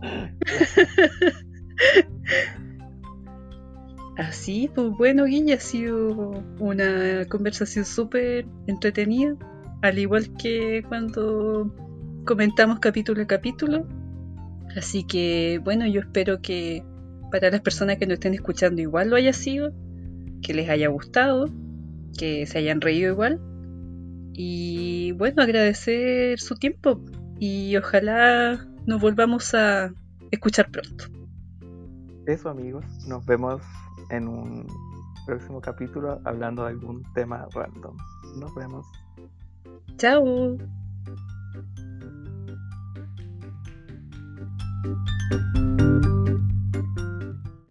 Así, 4.16 4.70
pues 4.74 4.90
bueno, 4.96 5.24
Guilla, 5.24 5.56
ha 5.56 5.60
sido 5.60 6.44
una 6.60 7.24
conversación 7.28 7.84
súper 7.84 8.46
entretenida, 8.68 9.34
al 9.82 9.98
igual 9.98 10.36
que 10.36 10.84
cuando 10.86 11.74
comentamos 12.24 12.78
capítulo 12.78 13.22
a 13.22 13.26
capítulo. 13.26 13.88
Así 14.76 15.04
que 15.04 15.60
bueno, 15.64 15.86
yo 15.86 16.00
espero 16.00 16.40
que 16.40 16.84
para 17.32 17.50
las 17.50 17.62
personas 17.62 17.96
que 17.96 18.06
lo 18.06 18.14
estén 18.14 18.34
escuchando 18.34 18.80
igual 18.80 19.08
lo 19.08 19.16
haya 19.16 19.32
sido, 19.32 19.72
que 20.42 20.52
les 20.52 20.68
haya 20.68 20.88
gustado, 20.88 21.46
que 22.16 22.46
se 22.46 22.58
hayan 22.58 22.80
reído 22.80 23.10
igual. 23.10 23.40
Y 24.34 25.12
bueno, 25.12 25.42
agradecer 25.42 26.38
su 26.38 26.54
tiempo 26.56 27.00
y 27.40 27.76
ojalá 27.76 28.68
nos 28.86 29.00
volvamos 29.00 29.54
a 29.54 29.92
escuchar 30.30 30.70
pronto. 30.70 31.06
Eso 32.26 32.50
amigos, 32.50 32.84
nos 33.08 33.24
vemos 33.26 33.62
en 34.10 34.28
un 34.28 34.66
próximo 35.26 35.60
capítulo 35.60 36.20
hablando 36.24 36.64
de 36.64 36.70
algún 36.70 37.02
tema 37.14 37.48
random. 37.54 37.96
Nos 38.38 38.54
vemos. 38.54 38.86
Chao. 39.96 40.58